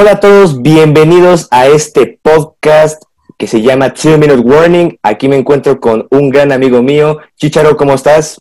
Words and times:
Hola 0.00 0.12
a 0.12 0.20
todos, 0.20 0.62
bienvenidos 0.62 1.46
a 1.50 1.66
este 1.66 2.18
podcast 2.22 3.02
que 3.36 3.46
se 3.46 3.60
llama 3.60 3.92
Two 3.92 4.16
Minute 4.16 4.38
Warning. 4.40 4.98
Aquí 5.02 5.28
me 5.28 5.36
encuentro 5.36 5.78
con 5.78 6.08
un 6.10 6.30
gran 6.30 6.52
amigo 6.52 6.82
mío. 6.82 7.18
Chicharo, 7.36 7.76
¿cómo 7.76 7.92
estás? 7.92 8.40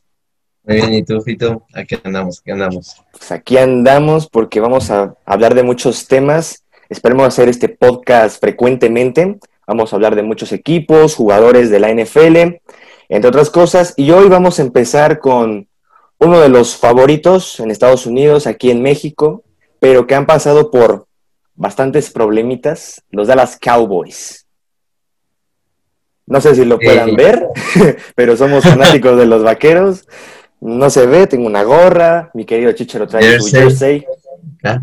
Muy 0.64 0.78
bien, 0.78 0.94
¿y 0.94 1.04
tú, 1.04 1.20
Fito? 1.20 1.66
Aquí 1.74 1.98
andamos, 2.02 2.40
aquí 2.40 2.52
andamos. 2.52 3.04
Pues 3.12 3.34
aquí 3.34 3.58
andamos 3.58 4.30
porque 4.30 4.62
vamos 4.62 4.90
a 4.90 5.16
hablar 5.26 5.54
de 5.54 5.64
muchos 5.64 6.08
temas. 6.08 6.64
Esperemos 6.88 7.28
hacer 7.28 7.50
este 7.50 7.68
podcast 7.68 8.40
frecuentemente. 8.40 9.38
Vamos 9.68 9.92
a 9.92 9.98
hablar 9.98 10.16
de 10.16 10.24
muchos 10.24 10.54
equipos, 10.54 11.14
jugadores 11.14 11.70
de 11.70 11.80
la 11.82 11.94
NFL, 11.94 12.62
entre 13.10 13.28
otras 13.28 13.50
cosas. 13.50 13.94
Y 13.98 14.12
hoy 14.12 14.30
vamos 14.30 14.60
a 14.60 14.62
empezar 14.62 15.20
con 15.20 15.68
uno 16.20 16.40
de 16.40 16.48
los 16.48 16.78
favoritos 16.78 17.60
en 17.60 17.70
Estados 17.70 18.06
Unidos, 18.06 18.48
aquí 18.48 18.72
en 18.72 18.82
México, 18.82 19.44
pero 19.82 20.08
que 20.08 20.16
han 20.16 20.26
pasado 20.26 20.72
por 20.72 21.09
bastantes 21.60 22.10
problemitas, 22.10 23.04
los 23.12 23.28
Dallas 23.28 23.58
Cowboys. 23.60 24.48
No 26.26 26.40
sé 26.40 26.56
si 26.56 26.64
lo 26.64 26.80
puedan 26.80 27.16
ver, 27.16 27.48
pero 28.16 28.38
somos 28.38 28.64
fanáticos 28.64 29.18
de 29.18 29.26
los 29.26 29.44
vaqueros. 29.44 30.08
No 30.62 30.90
se 30.90 31.06
ve, 31.06 31.28
tengo 31.28 31.48
una 31.48 31.64
gorra, 31.64 32.32
mi 32.34 32.46
querido 32.46 32.72
Chichero 32.72 33.08
trae 33.08 33.42
su 33.42 33.50
jersey 33.50 34.06
ah. 34.64 34.82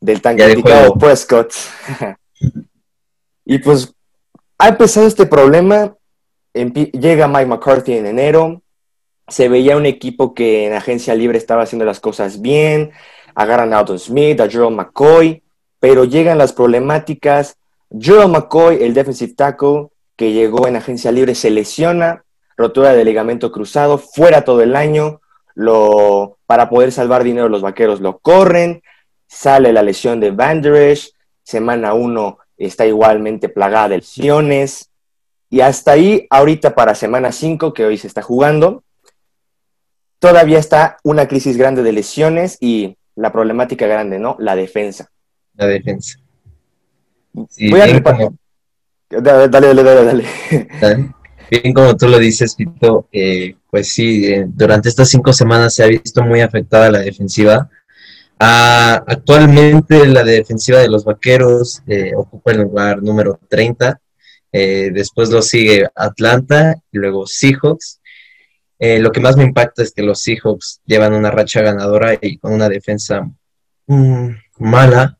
del 0.00 0.20
tan 0.20 0.36
criticado 0.36 0.94
Prescott. 0.94 1.54
y 3.46 3.58
pues 3.58 3.94
ha 4.58 4.68
empezado 4.68 5.06
este 5.06 5.24
problema, 5.24 5.96
llega 6.52 7.26
Mike 7.26 7.46
McCarthy 7.46 7.94
en 7.94 8.06
enero, 8.06 8.62
se 9.28 9.48
veía 9.48 9.78
un 9.78 9.86
equipo 9.86 10.34
que 10.34 10.66
en 10.66 10.74
agencia 10.74 11.14
libre 11.14 11.38
estaba 11.38 11.62
haciendo 11.62 11.86
las 11.86 12.00
cosas 12.00 12.42
bien, 12.42 12.90
agarran 13.34 13.72
a 13.72 13.78
Alton 13.78 13.98
Smith, 13.98 14.40
a 14.40 14.48
Jerome 14.48 14.76
McCoy, 14.76 15.42
pero 15.80 16.04
llegan 16.04 16.38
las 16.38 16.52
problemáticas. 16.52 17.56
Joel 17.90 18.28
McCoy, 18.28 18.82
el 18.82 18.94
defensive 18.94 19.34
tackle, 19.34 19.88
que 20.16 20.32
llegó 20.32 20.66
en 20.66 20.76
agencia 20.76 21.12
libre, 21.12 21.34
se 21.34 21.50
lesiona, 21.50 22.24
rotura 22.56 22.92
de 22.92 23.04
ligamento 23.04 23.52
cruzado, 23.52 23.98
fuera 23.98 24.44
todo 24.44 24.62
el 24.62 24.76
año. 24.76 25.20
Para 26.46 26.70
poder 26.70 26.92
salvar 26.92 27.24
dinero, 27.24 27.48
los 27.48 27.62
vaqueros 27.62 28.00
lo 28.00 28.18
corren. 28.18 28.82
Sale 29.26 29.72
la 29.72 29.82
lesión 29.82 30.20
de 30.20 30.30
Van 30.30 30.62
Semana 31.42 31.94
1 31.94 32.38
está 32.56 32.86
igualmente 32.86 33.48
plagada 33.48 33.90
de 33.90 33.96
lesiones. 33.98 34.90
Y 35.50 35.60
hasta 35.60 35.92
ahí, 35.92 36.26
ahorita 36.28 36.74
para 36.74 36.94
semana 36.94 37.32
5, 37.32 37.72
que 37.72 37.86
hoy 37.86 37.96
se 37.96 38.06
está 38.06 38.20
jugando, 38.20 38.82
todavía 40.18 40.58
está 40.58 40.98
una 41.04 41.26
crisis 41.26 41.56
grande 41.56 41.82
de 41.82 41.92
lesiones 41.92 42.58
y 42.60 42.98
la 43.14 43.32
problemática 43.32 43.86
grande, 43.86 44.18
¿no? 44.18 44.36
La 44.38 44.56
defensa 44.56 45.10
la 45.58 45.66
defensa. 45.66 46.18
Voy 47.32 47.80
a 47.80 47.86
dale, 49.10 49.48
dale, 49.48 49.74
dale, 49.74 50.04
dale, 50.04 50.24
Bien, 51.50 51.72
como 51.72 51.96
tú 51.96 52.08
lo 52.08 52.18
dices, 52.18 52.54
Pito, 52.54 53.08
eh, 53.10 53.56
pues 53.70 53.94
sí, 53.94 54.26
eh, 54.26 54.44
durante 54.46 54.90
estas 54.90 55.08
cinco 55.08 55.32
semanas 55.32 55.74
se 55.74 55.82
ha 55.82 55.86
visto 55.86 56.22
muy 56.22 56.42
afectada 56.42 56.90
la 56.90 56.98
defensiva. 56.98 57.70
Ah, 58.38 59.02
actualmente 59.06 60.06
la 60.06 60.22
defensiva 60.22 60.78
de 60.78 60.90
los 60.90 61.04
Vaqueros 61.04 61.82
eh, 61.86 62.12
ocupa 62.14 62.52
el 62.52 62.58
lugar 62.62 63.02
número 63.02 63.40
30. 63.48 63.98
después 64.52 65.30
lo 65.30 65.42
sigue 65.42 65.88
Atlanta 65.94 66.74
y 66.92 66.98
luego 66.98 67.26
Seahawks. 67.26 68.00
lo 68.78 69.10
que 69.10 69.20
más 69.20 69.36
me 69.36 69.44
impacta 69.44 69.82
es 69.82 69.92
que 69.92 70.02
los 70.02 70.20
Seahawks 70.22 70.80
llevan 70.84 71.14
una 71.14 71.30
racha 71.30 71.62
ganadora 71.62 72.14
y 72.20 72.38
con 72.38 72.52
una 72.52 72.68
defensa 72.68 73.26
mm, 73.86 74.28
mala. 74.58 75.17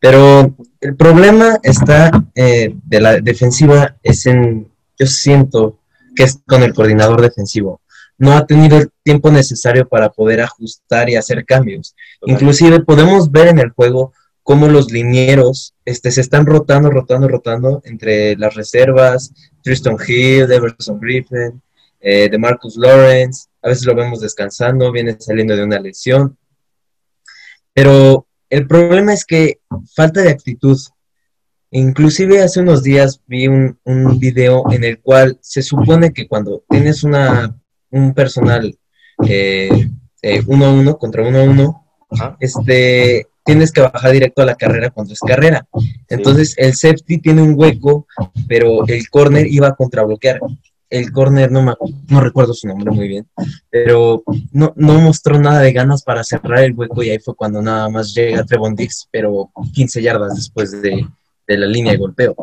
Pero 0.00 0.54
el 0.80 0.96
problema 0.96 1.58
está 1.62 2.10
eh, 2.34 2.74
de 2.84 3.00
la 3.00 3.20
defensiva 3.20 3.96
es 4.02 4.26
en, 4.26 4.70
yo 4.98 5.06
siento 5.06 5.78
que 6.14 6.24
es 6.24 6.40
con 6.46 6.62
el 6.62 6.72
coordinador 6.72 7.20
defensivo. 7.20 7.80
No 8.16 8.32
ha 8.32 8.46
tenido 8.46 8.78
el 8.78 8.90
tiempo 9.02 9.30
necesario 9.30 9.88
para 9.88 10.10
poder 10.10 10.40
ajustar 10.40 11.08
y 11.08 11.16
hacer 11.16 11.44
cambios. 11.44 11.94
Inclusive 12.22 12.80
podemos 12.80 13.30
ver 13.30 13.48
en 13.48 13.58
el 13.58 13.70
juego 13.70 14.12
cómo 14.42 14.66
los 14.66 14.90
linieros 14.90 15.74
este, 15.84 16.10
se 16.10 16.22
están 16.22 16.46
rotando, 16.46 16.90
rotando, 16.90 17.28
rotando 17.28 17.82
entre 17.84 18.34
las 18.36 18.54
reservas, 18.54 19.32
Tristan 19.62 19.96
Hill, 20.06 20.50
Everson 20.50 20.98
Griffin, 20.98 21.60
eh, 22.00 22.28
de 22.30 22.38
Marcus 22.38 22.76
Lawrence, 22.76 23.48
a 23.60 23.68
veces 23.68 23.84
lo 23.84 23.94
vemos 23.94 24.20
descansando, 24.20 24.90
viene 24.90 25.16
saliendo 25.18 25.56
de 25.56 25.64
una 25.64 25.78
lesión. 25.78 26.36
Pero 27.74 28.27
el 28.50 28.66
problema 28.66 29.12
es 29.12 29.24
que 29.24 29.60
falta 29.94 30.22
de 30.22 30.30
actitud. 30.30 30.78
Inclusive 31.70 32.42
hace 32.42 32.60
unos 32.60 32.82
días 32.82 33.20
vi 33.26 33.46
un, 33.46 33.78
un 33.84 34.18
video 34.18 34.64
en 34.70 34.84
el 34.84 35.00
cual 35.00 35.38
se 35.42 35.62
supone 35.62 36.12
que 36.12 36.26
cuando 36.26 36.64
tienes 36.68 37.04
una, 37.04 37.54
un 37.90 38.14
personal 38.14 38.78
eh, 39.26 39.88
eh, 40.22 40.42
uno 40.46 40.66
a 40.66 40.72
uno 40.72 40.96
contra 40.96 41.26
uno 41.26 41.38
a 41.38 41.42
uno, 41.42 41.86
este, 42.40 43.26
tienes 43.44 43.72
que 43.72 43.82
bajar 43.82 44.12
directo 44.12 44.42
a 44.42 44.46
la 44.46 44.54
carrera 44.54 44.90
cuando 44.90 45.12
es 45.12 45.20
carrera. 45.20 45.66
Entonces 46.08 46.54
el 46.56 46.74
safety 46.74 47.18
tiene 47.18 47.42
un 47.42 47.54
hueco, 47.56 48.06
pero 48.46 48.86
el 48.86 49.08
corner 49.10 49.46
iba 49.46 49.68
a 49.68 49.74
contrabloquear 49.74 50.40
el 50.90 51.12
corner, 51.12 51.50
no, 51.50 51.76
no 52.08 52.20
recuerdo 52.20 52.54
su 52.54 52.66
nombre 52.66 52.90
muy 52.90 53.08
bien, 53.08 53.26
pero 53.70 54.22
no, 54.52 54.72
no 54.76 54.94
mostró 55.00 55.38
nada 55.38 55.60
de 55.60 55.72
ganas 55.72 56.02
para 56.02 56.24
cerrar 56.24 56.60
el 56.60 56.74
hueco 56.74 57.02
y 57.02 57.10
ahí 57.10 57.18
fue 57.18 57.34
cuando 57.34 57.60
nada 57.60 57.88
más 57.88 58.14
llega 58.14 58.44
Trevon 58.44 58.74
Dix, 58.74 59.06
pero 59.10 59.50
15 59.74 60.02
yardas 60.02 60.34
después 60.34 60.82
de, 60.82 61.06
la 61.46 61.66
línea 61.66 61.92
de 61.92 61.98
golpeo. 61.98 62.34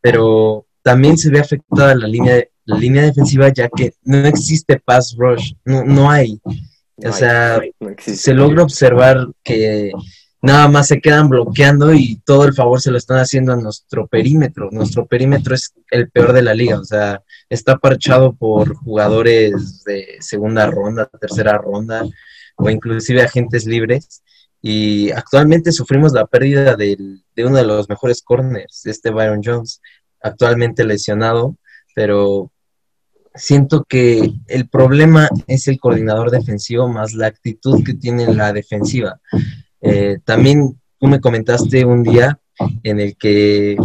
Pero 0.00 0.66
también 0.82 1.16
se 1.16 1.30
ve 1.30 1.40
afectada 1.40 1.94
la 1.94 2.06
línea, 2.06 2.44
la 2.66 2.78
línea 2.78 3.02
defensiva 3.02 3.48
ya 3.48 3.68
que 3.68 3.94
no 4.02 4.18
existe 4.26 4.78
pass 4.78 5.14
rush, 5.16 5.54
no, 5.64 5.84
no 5.84 6.10
hay. 6.10 6.38
o 6.44 7.12
sea, 7.12 7.60
se 7.96 8.34
logra 8.34 8.62
observar 8.62 9.26
que 9.42 9.92
nada 10.44 10.68
más 10.68 10.88
se 10.88 11.00
quedan 11.00 11.30
bloqueando 11.30 11.94
y 11.94 12.16
todo 12.24 12.44
el 12.44 12.52
favor 12.52 12.78
se 12.78 12.90
lo 12.90 12.98
están 12.98 13.18
haciendo 13.18 13.54
a 13.54 13.56
nuestro 13.56 14.06
perímetro. 14.06 14.68
Nuestro 14.70 15.06
perímetro 15.06 15.54
es 15.54 15.72
el 15.90 16.10
peor 16.10 16.34
de 16.34 16.42
la 16.42 16.52
liga, 16.52 16.78
o 16.78 16.84
sea, 16.84 17.22
está 17.48 17.78
parchado 17.78 18.34
por 18.34 18.74
jugadores 18.74 19.82
de 19.84 20.18
segunda 20.20 20.66
ronda, 20.66 21.08
tercera 21.18 21.56
ronda 21.56 22.04
o 22.56 22.68
inclusive 22.68 23.22
agentes 23.22 23.64
libres. 23.64 24.22
Y 24.60 25.10
actualmente 25.12 25.72
sufrimos 25.72 26.12
la 26.12 26.26
pérdida 26.26 26.76
de 26.76 27.18
uno 27.38 27.56
de 27.56 27.64
los 27.64 27.88
mejores 27.88 28.20
corners, 28.20 28.84
este 28.84 29.10
Byron 29.10 29.40
Jones, 29.42 29.80
actualmente 30.20 30.84
lesionado, 30.84 31.56
pero 31.94 32.52
siento 33.34 33.84
que 33.88 34.30
el 34.46 34.68
problema 34.68 35.28
es 35.46 35.68
el 35.68 35.80
coordinador 35.80 36.30
defensivo 36.30 36.86
más 36.86 37.14
la 37.14 37.28
actitud 37.28 37.82
que 37.82 37.94
tiene 37.94 38.32
la 38.34 38.52
defensiva. 38.52 39.20
Eh, 39.84 40.18
también 40.24 40.80
tú 40.98 41.06
me 41.06 41.20
comentaste 41.20 41.84
un 41.84 42.02
día 42.02 42.38
en 42.82 43.00
el 43.00 43.16
que 43.16 43.76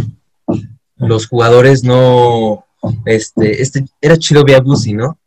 los 0.96 1.28
jugadores 1.28 1.84
no, 1.84 2.66
este, 3.06 3.62
este 3.62 3.86
era 4.00 4.18
Chido 4.18 4.46
Biabusi, 4.46 4.94
¿no? 4.94 5.20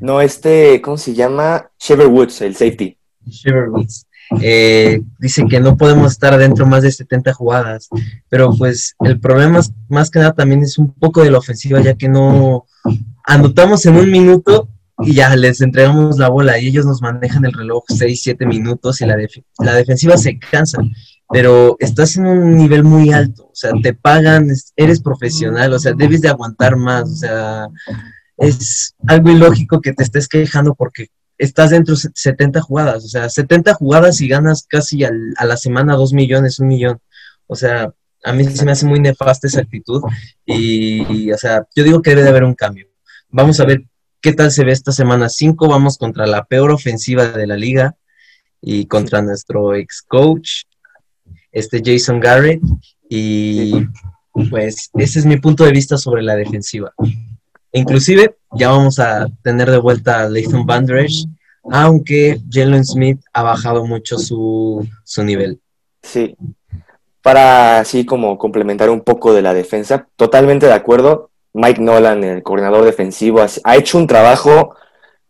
No, 0.00 0.20
este, 0.20 0.80
¿cómo 0.82 0.98
se 0.98 1.14
llama? 1.14 1.70
Shiver 1.78 2.08
Woods, 2.08 2.42
el 2.42 2.54
safety. 2.54 2.96
Shiver 3.26 3.70
Woods. 3.70 4.06
Eh, 4.42 5.00
dice 5.18 5.46
que 5.48 5.60
no 5.60 5.76
podemos 5.76 6.12
estar 6.12 6.34
adentro 6.34 6.66
más 6.66 6.82
de 6.82 6.90
70 6.90 7.32
jugadas, 7.32 7.88
pero 8.28 8.54
pues 8.56 8.96
el 9.00 9.20
problema 9.20 9.60
más 9.88 10.10
que 10.10 10.18
nada 10.18 10.32
también 10.32 10.62
es 10.62 10.78
un 10.78 10.92
poco 10.92 11.22
de 11.22 11.30
la 11.30 11.38
ofensiva, 11.38 11.80
ya 11.80 11.94
que 11.94 12.08
no 12.08 12.66
anotamos 13.24 13.86
en 13.86 13.96
un 13.96 14.10
minuto 14.10 14.68
y 14.98 15.14
ya 15.14 15.34
les 15.36 15.60
entregamos 15.60 16.18
la 16.18 16.28
bola 16.28 16.58
y 16.58 16.68
ellos 16.68 16.86
nos 16.86 17.02
manejan 17.02 17.44
el 17.44 17.52
reloj 17.52 17.84
6, 17.88 18.20
7 18.22 18.46
minutos 18.46 19.00
y 19.00 19.06
la, 19.06 19.16
la 19.58 19.74
defensiva 19.74 20.16
se 20.16 20.38
cansa, 20.38 20.78
pero 21.28 21.76
estás 21.80 22.16
en 22.16 22.26
un 22.26 22.56
nivel 22.56 22.82
muy 22.82 23.12
alto, 23.12 23.44
o 23.44 23.54
sea, 23.54 23.72
te 23.82 23.94
pagan, 23.94 24.48
eres 24.76 25.00
profesional, 25.00 25.72
o 25.72 25.78
sea, 25.78 25.92
debes 25.92 26.22
de 26.22 26.28
aguantar 26.28 26.76
más, 26.76 27.04
o 27.04 27.16
sea, 27.16 27.68
es 28.38 28.94
algo 29.06 29.30
ilógico 29.30 29.80
que 29.80 29.92
te 29.92 30.02
estés 30.02 30.28
quejando 30.28 30.74
porque 30.74 31.08
estás 31.38 31.70
dentro 31.70 31.94
de 31.94 32.10
70 32.14 32.60
jugadas, 32.62 33.04
o 33.04 33.08
sea, 33.08 33.28
70 33.28 33.74
jugadas 33.74 34.20
y 34.20 34.28
ganas 34.28 34.66
casi 34.68 35.04
a 35.04 35.10
la 35.44 35.56
semana 35.56 35.94
2 35.94 36.12
millones, 36.14 36.58
un 36.58 36.68
millón, 36.68 37.00
o 37.46 37.54
sea, 37.54 37.92
a 38.24 38.32
mí 38.32 38.44
se 38.44 38.64
me 38.64 38.72
hace 38.72 38.86
muy 38.86 38.98
nefasta 38.98 39.46
esa 39.46 39.60
actitud 39.60 40.02
y, 40.44 41.30
o 41.30 41.38
sea, 41.38 41.66
yo 41.74 41.84
digo 41.84 42.02
que 42.02 42.10
debe 42.10 42.24
de 42.24 42.28
haber 42.30 42.44
un 42.44 42.54
cambio. 42.54 42.88
Vamos 43.28 43.60
a 43.60 43.64
ver 43.64 43.84
qué 44.20 44.32
tal 44.32 44.50
se 44.50 44.64
ve 44.64 44.72
esta 44.72 44.92
semana 44.92 45.28
5. 45.28 45.68
Vamos 45.68 45.98
contra 45.98 46.26
la 46.26 46.44
peor 46.44 46.70
ofensiva 46.70 47.26
de 47.28 47.46
la 47.46 47.56
liga 47.56 47.96
y 48.60 48.86
contra 48.86 49.22
nuestro 49.22 49.74
ex 49.74 50.02
coach, 50.02 50.62
este 51.52 51.82
Jason 51.84 52.20
Garrett. 52.20 52.60
Y 53.08 53.86
pues 54.50 54.90
ese 54.94 55.18
es 55.18 55.26
mi 55.26 55.36
punto 55.38 55.64
de 55.64 55.72
vista 55.72 55.96
sobre 55.96 56.22
la 56.22 56.36
defensiva. 56.36 56.92
Inclusive 57.72 58.36
ya 58.52 58.70
vamos 58.70 58.98
a 58.98 59.28
tener 59.42 59.70
de 59.70 59.78
vuelta 59.78 60.22
a 60.22 60.28
Leighton 60.28 60.64
Bandresh, 60.64 61.26
aunque 61.70 62.40
Jalen 62.50 62.84
Smith 62.84 63.20
ha 63.32 63.42
bajado 63.42 63.84
mucho 63.84 64.18
su, 64.18 64.86
su 65.04 65.22
nivel. 65.22 65.60
Sí. 66.02 66.36
para 67.20 67.80
así 67.80 68.06
como 68.06 68.38
complementar 68.38 68.90
un 68.90 69.00
poco 69.00 69.34
de 69.34 69.42
la 69.42 69.52
defensa, 69.52 70.06
totalmente 70.16 70.66
de 70.66 70.72
acuerdo. 70.72 71.30
Mike 71.56 71.80
Nolan, 71.80 72.22
el 72.22 72.42
coordinador 72.42 72.84
defensivo, 72.84 73.40
ha 73.64 73.76
hecho 73.76 73.96
un 73.96 74.06
trabajo 74.06 74.74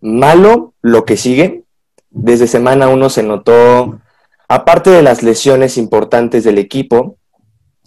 malo 0.00 0.74
lo 0.82 1.04
que 1.04 1.16
sigue. 1.16 1.62
Desde 2.10 2.48
semana 2.48 2.88
uno 2.88 3.10
se 3.10 3.22
notó, 3.22 4.00
aparte 4.48 4.90
de 4.90 5.02
las 5.02 5.22
lesiones 5.22 5.78
importantes 5.78 6.42
del 6.42 6.58
equipo, 6.58 7.16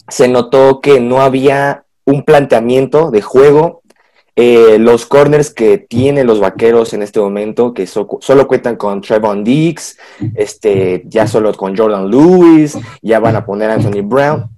se 0.08 0.26
notó 0.26 0.80
que 0.80 1.00
no 1.00 1.20
había 1.20 1.84
un 2.06 2.24
planteamiento 2.24 3.10
de 3.10 3.20
juego. 3.20 3.82
Eh, 4.36 4.78
los 4.78 5.04
corners 5.04 5.52
que 5.52 5.76
tienen 5.76 6.26
los 6.26 6.40
vaqueros 6.40 6.94
en 6.94 7.02
este 7.02 7.20
momento, 7.20 7.74
que 7.74 7.86
solo 7.86 8.48
cuentan 8.48 8.76
con 8.76 9.02
Trevon 9.02 9.44
Diggs, 9.44 9.98
este, 10.34 11.02
ya 11.04 11.26
solo 11.26 11.52
con 11.52 11.76
Jordan 11.76 12.10
Lewis, 12.10 12.78
ya 13.02 13.20
van 13.20 13.36
a 13.36 13.44
poner 13.44 13.68
a 13.68 13.74
Anthony 13.74 14.00
Brown, 14.02 14.48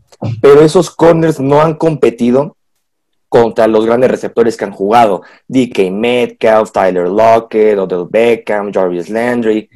pero 0.40 0.60
esos 0.60 0.88
corners 0.88 1.40
no 1.40 1.60
han 1.60 1.74
competido 1.74 2.56
contra 3.32 3.66
los 3.66 3.86
grandes 3.86 4.10
receptores 4.10 4.58
que 4.58 4.66
han 4.66 4.72
jugado, 4.72 5.22
DK 5.48 5.90
Metcalf, 5.90 6.70
Tyler 6.70 7.08
Lockett, 7.08 7.78
Odell 7.78 8.06
Beckham, 8.06 8.70
Jarvis 8.70 9.08
Landry, 9.08 9.70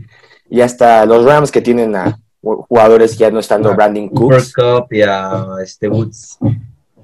y 0.51 0.61
hasta 0.61 1.07
los 1.07 1.25
Rams 1.25 1.51
que 1.51 1.63
tienen 1.63 1.97
a 1.97 2.21
jugadores 2.43 3.17
ya 3.17 3.31
no 3.31 3.39
estando 3.39 3.75
Brandon 3.75 4.11
Cooks. 4.11 4.53
y 4.91 5.01
a 5.01 5.47
este 5.63 5.89
Woods, 5.89 6.37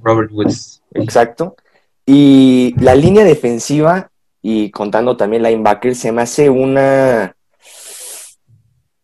Robert 0.02 0.30
Woods. 0.30 0.82
Exacto. 0.92 1.56
Y 2.04 2.74
la 2.78 2.94
línea 2.94 3.24
defensiva, 3.24 4.10
y 4.42 4.70
contando 4.72 5.16
también 5.16 5.44
linebacker, 5.44 5.94
se 5.94 6.12
me 6.12 6.20
hace 6.20 6.50
una... 6.50 7.34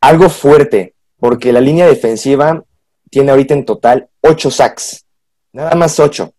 algo 0.03 0.29
fuerte, 0.29 0.93
porque 1.19 1.51
la 1.51 1.63
línea 1.63 1.87
defensiva 1.87 2.63
tiene 3.09 3.31
ahorita 3.31 3.55
en 3.55 3.65
total 3.65 4.11
8 4.21 4.51
sacks, 4.51 5.07
nada 5.51 5.75
más 5.77 5.99
8. 5.99 6.31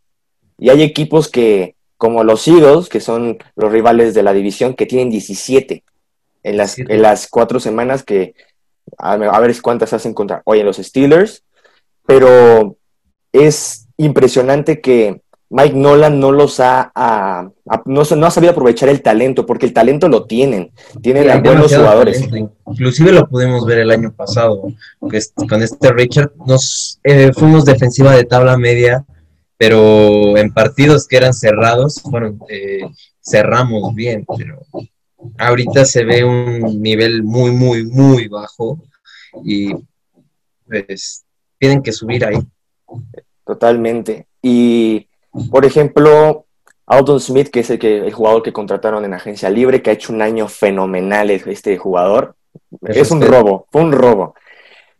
Y 0.59 0.69
hay 0.69 0.81
equipos 0.81 1.29
que, 1.29 1.75
como 1.97 2.23
los 2.23 2.47
Eagles, 2.47 2.89
que 2.89 2.99
son 2.99 3.37
los 3.55 3.71
rivales 3.71 4.13
de 4.13 4.23
la 4.23 4.33
división, 4.33 4.73
que 4.73 4.85
tienen 4.85 5.09
17 5.09 5.83
en 6.43 6.57
las, 6.57 6.77
en 6.77 7.01
las 7.01 7.27
cuatro 7.27 7.59
semanas 7.59 8.03
que, 8.03 8.33
a, 8.97 9.17
ver 9.17 9.61
cuántas 9.61 9.93
hacen 9.93 10.13
contra, 10.13 10.41
hoy 10.45 10.59
en 10.59 10.65
los 10.65 10.77
Steelers, 10.77 11.43
pero 12.05 12.77
es 13.31 13.87
impresionante 13.97 14.81
que 14.81 15.21
Mike 15.51 15.75
Nolan 15.75 16.19
no 16.19 16.31
los 16.31 16.59
ha, 16.59 16.91
no, 17.85 18.03
no, 18.03 18.25
ha 18.25 18.31
sabido 18.31 18.51
aprovechar 18.51 18.89
el 18.89 19.01
talento, 19.01 19.45
porque 19.45 19.65
el 19.65 19.73
talento 19.73 20.07
lo 20.07 20.25
tienen, 20.25 20.71
tienen 21.01 21.29
a 21.29 21.39
buenos 21.39 21.75
jugadores. 21.75 22.27
Inclusive 22.67 23.11
lo 23.11 23.27
pudimos 23.27 23.65
ver 23.65 23.79
el 23.79 23.91
año 23.91 24.11
pasado, 24.11 24.61
que 25.09 25.19
con 25.47 25.63
este 25.63 25.91
Richard 25.91 26.31
nos 26.45 26.99
eh, 27.03 27.31
fuimos 27.33 27.65
defensiva 27.65 28.15
de 28.15 28.25
tabla 28.25 28.57
media 28.57 29.05
pero 29.59 30.37
en 30.37 30.53
partidos 30.53 31.05
que 31.05 31.17
eran 31.17 31.33
cerrados, 31.33 32.01
bueno, 32.05 32.37
eh, 32.47 32.89
cerramos 33.21 33.93
bien, 33.93 34.25
pero 34.37 34.61
ahorita 35.37 35.83
se 35.83 36.05
ve 36.05 36.23
un 36.23 36.81
nivel 36.81 37.23
muy, 37.23 37.51
muy, 37.51 37.85
muy 37.85 38.29
bajo 38.29 38.81
y 39.43 39.73
pues 40.65 41.25
tienen 41.57 41.83
que 41.83 41.91
subir 41.91 42.23
ahí. 42.23 42.39
Totalmente. 43.45 44.27
Y, 44.41 45.09
por 45.51 45.65
ejemplo, 45.65 46.45
Alton 46.85 47.19
Smith, 47.19 47.49
que 47.49 47.59
es 47.59 47.69
el, 47.69 47.79
que, 47.79 47.97
el 47.97 48.13
jugador 48.13 48.41
que 48.41 48.53
contrataron 48.53 49.03
en 49.03 49.13
agencia 49.13 49.49
libre, 49.49 49.81
que 49.81 49.89
ha 49.89 49.93
hecho 49.93 50.13
un 50.13 50.21
año 50.21 50.47
fenomenal 50.47 51.31
este 51.31 51.77
jugador, 51.77 52.37
es 52.83 53.11
un 53.11 53.21
robo, 53.21 53.67
fue 53.73 53.81
un 53.81 53.91
robo. 53.91 54.35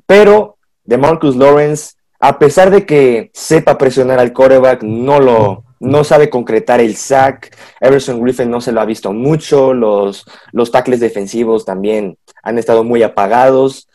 Pero 0.06 0.58
de 0.84 0.98
Marcus 0.98 1.38
Lawrence 1.38 1.94
a 2.20 2.38
pesar 2.40 2.70
de 2.70 2.86
que 2.86 3.32
sepa 3.34 3.78
presionar 3.78 4.20
al 4.20 4.34
coreback, 4.34 4.84
no 4.84 5.20
lo 5.20 5.64
no 5.80 6.04
sabe 6.04 6.30
concretar 6.30 6.82
el 6.82 6.96
sack. 6.96 7.56
Everson 7.80 8.22
Griffin 8.22 8.50
no 8.50 8.62
se 8.62 8.72
lo 8.72 8.82
ha 8.82 8.86
visto 8.86 9.14
mucho. 9.14 9.74
Los, 9.74 10.26
los 10.52 10.72
tackles 10.72 11.00
defensivos 11.00 11.66
también 11.66 12.18
han 12.44 12.58
estado 12.58 12.84
muy 12.84 13.02
apagados. 13.02 13.88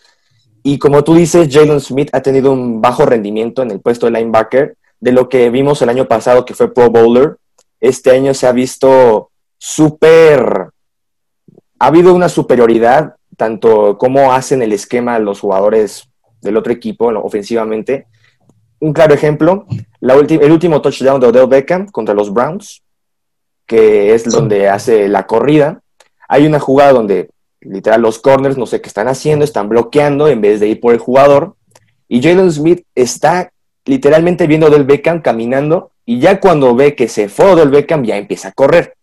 Y 0.63 0.79
como 0.79 1.05
tú 1.05 1.15
dices, 1.15 1.49
Jalen 1.51 1.81
Smith 1.81 2.09
ha 2.13 2.23
tenido 2.23 2.53
un 2.53 2.81
bajo 2.81 3.05
rendimiento 3.05 3.63
en 3.63 3.71
el 3.71 3.81
puesto 3.81 4.07
de 4.07 4.13
linebacker. 4.13 4.77
De 4.99 5.13
lo 5.13 5.29
que 5.29 5.51
vimos 5.51 5.83
el 5.83 5.91
año 5.91 6.07
pasado, 6.07 6.47
que 6.47 6.55
fue 6.55 6.73
Pro 6.73 6.89
Bowler, 6.89 7.37
este 7.81 8.13
año 8.13 8.33
se 8.33 8.47
ha 8.47 8.53
visto 8.53 9.31
súper. 9.59 10.71
Ha 11.79 11.87
habido 11.87 12.15
una 12.15 12.31
superioridad, 12.31 13.17
tanto 13.37 13.99
como 13.99 14.33
hacen 14.33 14.63
el 14.63 14.73
esquema 14.73 15.19
los 15.19 15.41
jugadores 15.41 16.09
del 16.41 16.57
otro 16.57 16.73
equipo 16.73 17.09
ofensivamente, 17.09 18.07
un 18.85 18.93
claro 18.93 19.15
ejemplo, 19.15 19.67
la 20.01 20.13
el 20.15 20.53
último 20.53 20.83
touchdown 20.83 21.19
de 21.19 21.29
Odell 21.29 21.47
Beckham 21.47 21.87
contra 21.87 22.15
los 22.15 22.31
Browns, 22.31 22.83
que 23.67 24.15
es 24.15 24.25
donde 24.25 24.69
hace 24.69 25.09
la 25.09 25.27
corrida. 25.27 25.81
Hay 26.29 26.47
una 26.47 26.61
jugada 26.61 26.93
donde 26.93 27.31
literal 27.63 28.03
los 28.03 28.19
corners 28.19 28.59
no 28.59 28.67
sé 28.67 28.83
qué 28.83 28.89
están 28.89 29.09
haciendo, 29.09 29.43
están 29.43 29.71
bloqueando 29.71 30.29
en 30.29 30.43
vez 30.43 30.61
de 30.61 30.69
ir 30.69 30.81
por 30.81 30.93
el 30.93 31.01
jugador. 31.01 31.57
Y 32.09 32.23
Jalen 32.23 32.53
Smith 32.53 32.85
está 32.95 33.51
literalmente 33.87 34.47
viendo 34.47 34.67
Odell 34.67 34.85
Beckham 34.85 35.23
caminando 35.23 35.91
y 36.05 36.21
ya 36.21 36.39
cuando 36.39 36.75
ve 36.75 36.95
que 36.95 37.09
se 37.09 37.31
fue 37.31 37.53
Odell 37.53 37.71
Beckham 37.71 38.05
ya 38.05 38.19
empieza 38.19 38.49
a 38.49 38.53
correr. 38.53 38.97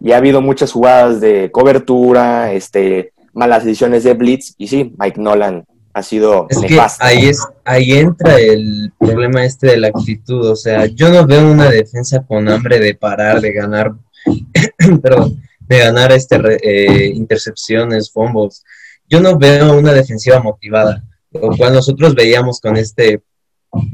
Y 0.00 0.10
ha 0.10 0.16
habido 0.16 0.40
muchas 0.40 0.72
jugadas 0.72 1.20
de 1.20 1.52
cobertura, 1.52 2.52
este, 2.52 3.12
malas 3.32 3.64
decisiones 3.64 4.02
de 4.02 4.14
blitz 4.14 4.56
y 4.58 4.66
sí, 4.66 4.92
Mike 4.98 5.20
Nolan 5.20 5.64
ha 5.96 6.02
sido 6.02 6.46
es 6.50 6.58
Que 6.60 6.78
ahí, 7.00 7.24
es, 7.24 7.42
ahí 7.64 7.92
entra 7.92 8.38
el 8.38 8.92
problema 8.98 9.46
este 9.46 9.68
de 9.68 9.76
la 9.78 9.88
actitud. 9.88 10.50
O 10.50 10.54
sea, 10.54 10.84
yo 10.84 11.08
no 11.08 11.26
veo 11.26 11.50
una 11.50 11.70
defensa 11.70 12.22
con 12.22 12.46
hambre 12.50 12.78
de 12.78 12.94
parar, 12.94 13.40
de 13.40 13.50
ganar, 13.50 13.94
perdón, 15.02 15.40
de 15.60 15.78
ganar 15.78 16.12
este, 16.12 16.36
eh, 16.62 17.06
intercepciones, 17.14 18.12
fumbles. 18.12 18.62
Yo 19.08 19.20
no 19.20 19.38
veo 19.38 19.74
una 19.78 19.94
defensiva 19.94 20.38
motivada. 20.38 21.02
Lo 21.30 21.56
cual 21.56 21.72
nosotros 21.72 22.14
veíamos 22.14 22.60
con 22.60 22.76
este 22.76 23.22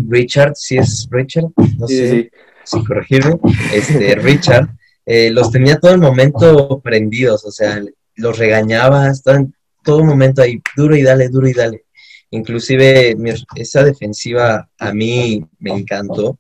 Richard, 0.09 0.55
si 0.57 0.79
es 0.79 1.07
Richard, 1.09 1.51
no 1.79 1.87
sé 1.87 2.33
si 2.65 2.85
corregirme, 2.85 3.39
este 3.73 4.15
Richard, 4.17 4.69
eh, 5.07 5.31
los 5.31 5.53
tenía 5.53 5.79
todo 5.79 5.93
el 5.93 6.01
momento 6.01 6.81
prendidos, 6.81 7.45
o 7.45 7.53
sea, 7.53 7.81
los 8.17 8.39
regañaba, 8.39 9.09
estaban 9.09 9.55
todo 9.85 10.01
el 10.01 10.05
momento 10.05 10.43
ahí, 10.43 10.61
duro 10.77 10.97
y 10.97 11.03
dale, 11.03 11.29
duro 11.29 11.49
y 11.49 11.53
dale. 11.53 11.85
Inclusive 12.33 13.15
esa 13.57 13.85
defensiva 13.85 14.67
a 14.79 14.93
mí 14.95 15.47
me 15.59 15.71
encantó, 15.73 16.39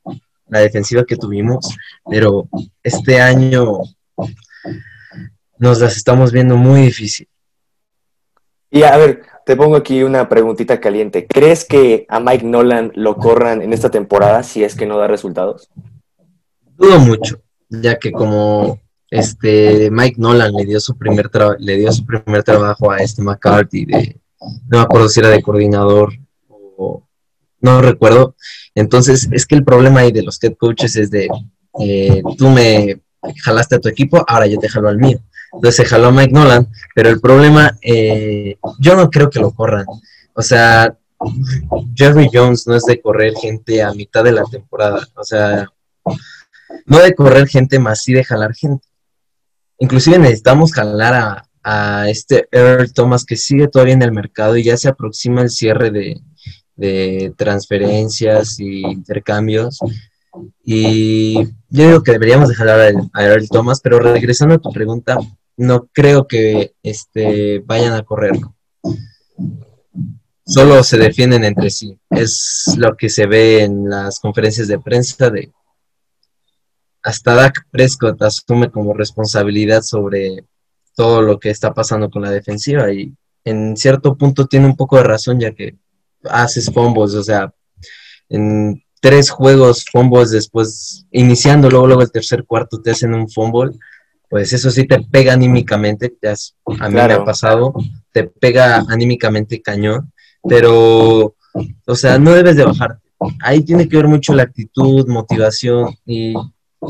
la 0.48 0.60
defensiva 0.60 1.04
que 1.04 1.16
tuvimos, 1.16 1.76
pero 2.10 2.48
este 2.82 3.20
año 3.20 3.80
nos 5.58 5.80
las 5.80 5.96
estamos 5.96 6.32
viendo 6.32 6.56
muy 6.56 6.80
difícil. 6.80 7.28
Y 8.70 8.84
a 8.84 8.96
ver, 8.96 9.22
te 9.44 9.54
pongo 9.54 9.76
aquí 9.76 10.02
una 10.02 10.30
preguntita 10.30 10.80
caliente. 10.80 11.26
¿Crees 11.26 11.66
que 11.66 12.06
a 12.08 12.20
Mike 12.20 12.46
Nolan 12.46 12.92
lo 12.94 13.16
corran 13.16 13.60
en 13.60 13.74
esta 13.74 13.90
temporada 13.90 14.42
si 14.42 14.64
es 14.64 14.74
que 14.74 14.86
no 14.86 14.96
da 14.96 15.08
resultados? 15.08 15.68
Dudo 16.74 17.00
mucho, 17.00 17.42
ya 17.68 17.98
que 17.98 18.12
como 18.12 18.80
este 19.10 19.90
Mike 19.90 20.16
Nolan 20.16 20.54
le 20.54 20.64
dio 20.64 20.80
su 20.80 20.96
primer 20.96 21.28
le 21.58 21.76
dio 21.76 21.92
su 21.92 22.06
primer 22.06 22.42
trabajo 22.42 22.90
a 22.90 22.96
este 22.96 23.20
McCarthy 23.20 23.84
de 23.84 24.21
no 24.68 24.78
me 24.78 24.84
acuerdo 24.84 25.08
si 25.08 25.20
era 25.20 25.28
de 25.28 25.42
coordinador 25.42 26.12
o 26.48 27.02
no 27.60 27.80
recuerdo. 27.80 28.34
Entonces, 28.74 29.28
es 29.32 29.46
que 29.46 29.54
el 29.54 29.64
problema 29.64 30.00
ahí 30.00 30.12
de 30.12 30.22
los 30.22 30.42
head 30.42 30.54
coaches 30.56 30.96
es 30.96 31.10
de, 31.10 31.28
eh, 31.80 32.22
tú 32.36 32.48
me 32.48 33.00
jalaste 33.42 33.76
a 33.76 33.80
tu 33.80 33.88
equipo, 33.88 34.24
ahora 34.26 34.46
yo 34.46 34.58
te 34.58 34.68
jalo 34.68 34.88
al 34.88 34.98
mío. 34.98 35.20
Entonces 35.52 35.76
se 35.76 35.84
jaló 35.84 36.08
a 36.08 36.12
Mike 36.12 36.32
Nolan, 36.32 36.68
pero 36.94 37.10
el 37.10 37.20
problema, 37.20 37.76
eh, 37.82 38.56
yo 38.78 38.96
no 38.96 39.10
creo 39.10 39.28
que 39.28 39.38
lo 39.38 39.52
corran. 39.52 39.86
O 40.34 40.42
sea, 40.42 40.96
Jerry 41.94 42.28
Jones 42.32 42.66
no 42.66 42.74
es 42.74 42.84
de 42.84 43.00
correr 43.00 43.34
gente 43.34 43.82
a 43.82 43.92
mitad 43.92 44.24
de 44.24 44.32
la 44.32 44.44
temporada. 44.44 45.06
O 45.14 45.24
sea, 45.24 45.68
no 46.86 46.98
de 46.98 47.14
correr 47.14 47.46
gente 47.48 47.78
más, 47.78 48.02
sí 48.02 48.12
de 48.14 48.24
jalar 48.24 48.54
gente. 48.54 48.86
Inclusive 49.78 50.18
necesitamos 50.18 50.72
jalar 50.72 51.14
a, 51.14 51.48
a 51.62 52.08
este 52.08 52.48
Earl 52.50 52.92
Thomas 52.92 53.24
que 53.24 53.36
sigue 53.36 53.68
todavía 53.68 53.94
en 53.94 54.02
el 54.02 54.12
mercado 54.12 54.56
y 54.56 54.64
ya 54.64 54.76
se 54.76 54.88
aproxima 54.88 55.42
el 55.42 55.50
cierre 55.50 55.90
de, 55.90 56.20
transferencias 57.36 58.58
y 58.58 58.80
intercambios. 58.80 59.78
Y 60.64 61.34
yo 61.68 61.86
digo 61.86 62.02
que 62.02 62.12
deberíamos 62.12 62.48
dejar 62.48 62.68
a, 62.68 62.88
Earl 63.22 63.48
Thomas, 63.48 63.80
pero 63.80 64.00
regresando 64.00 64.56
a 64.56 64.58
tu 64.58 64.72
pregunta, 64.72 65.16
no 65.56 65.88
creo 65.92 66.26
que 66.26 66.74
este, 66.82 67.60
vayan 67.60 67.92
a 67.92 68.02
correr. 68.02 68.32
Solo 70.44 70.82
se 70.82 70.98
defienden 70.98 71.44
entre 71.44 71.70
sí. 71.70 71.96
Es 72.10 72.74
lo 72.76 72.96
que 72.96 73.08
se 73.08 73.26
ve 73.26 73.62
en 73.62 73.88
las 73.88 74.18
conferencias 74.18 74.66
de 74.66 74.80
prensa 74.80 75.30
de 75.30 75.52
hasta 77.02 77.34
Dak 77.34 77.66
Prescott 77.70 78.22
asume 78.22 78.70
como 78.70 78.94
responsabilidad 78.94 79.82
sobre 79.82 80.44
todo 80.94 81.22
lo 81.22 81.38
que 81.38 81.50
está 81.50 81.72
pasando 81.72 82.10
con 82.10 82.22
la 82.22 82.30
defensiva 82.30 82.92
y 82.92 83.12
en 83.44 83.76
cierto 83.76 84.16
punto 84.16 84.46
tiene 84.46 84.66
un 84.66 84.76
poco 84.76 84.96
de 84.96 85.04
razón 85.04 85.40
ya 85.40 85.52
que 85.52 85.76
haces 86.24 86.70
combos, 86.70 87.14
o 87.14 87.22
sea, 87.22 87.52
en 88.28 88.82
tres 89.00 89.30
juegos 89.30 89.84
fumbles 89.90 90.30
después, 90.30 91.06
iniciando 91.10 91.68
luego, 91.68 91.86
luego 91.88 92.02
el 92.02 92.12
tercer 92.12 92.44
cuarto, 92.44 92.80
te 92.80 92.92
hacen 92.92 93.14
un 93.14 93.28
fumble, 93.28 93.72
pues 94.28 94.52
eso 94.52 94.70
sí 94.70 94.86
te 94.86 95.00
pega 95.02 95.32
anímicamente, 95.32 96.14
a 96.80 96.88
mí 96.88 96.94
me 96.94 97.00
ha 97.00 97.24
pasado, 97.24 97.74
te 98.12 98.24
pega 98.24 98.84
anímicamente 98.88 99.60
cañón, 99.60 100.12
pero, 100.48 101.34
o 101.86 101.94
sea, 101.94 102.18
no 102.18 102.32
debes 102.32 102.56
de 102.56 102.64
bajar. 102.64 102.98
Ahí 103.42 103.62
tiene 103.62 103.88
que 103.88 103.96
ver 103.96 104.08
mucho 104.08 104.34
la 104.34 104.44
actitud, 104.44 105.06
motivación, 105.08 105.94
y 106.06 106.34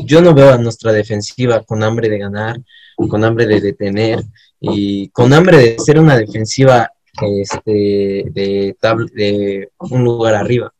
yo 0.05 0.21
no 0.21 0.33
veo 0.33 0.51
a 0.53 0.57
nuestra 0.57 0.91
defensiva 0.91 1.63
con 1.63 1.83
hambre 1.83 2.09
de 2.09 2.19
ganar, 2.19 2.61
con 2.95 3.23
hambre 3.23 3.45
de 3.45 3.61
detener, 3.61 4.23
y 4.65 5.09
con 5.09 5.33
hambre 5.33 5.57
de 5.57 5.79
ser 5.79 5.99
una 5.99 6.17
defensiva 6.17 6.89
este, 7.21 8.25
de, 8.31 9.69
un 9.77 10.03
lugar 10.03 10.35
arriba. 10.35 10.73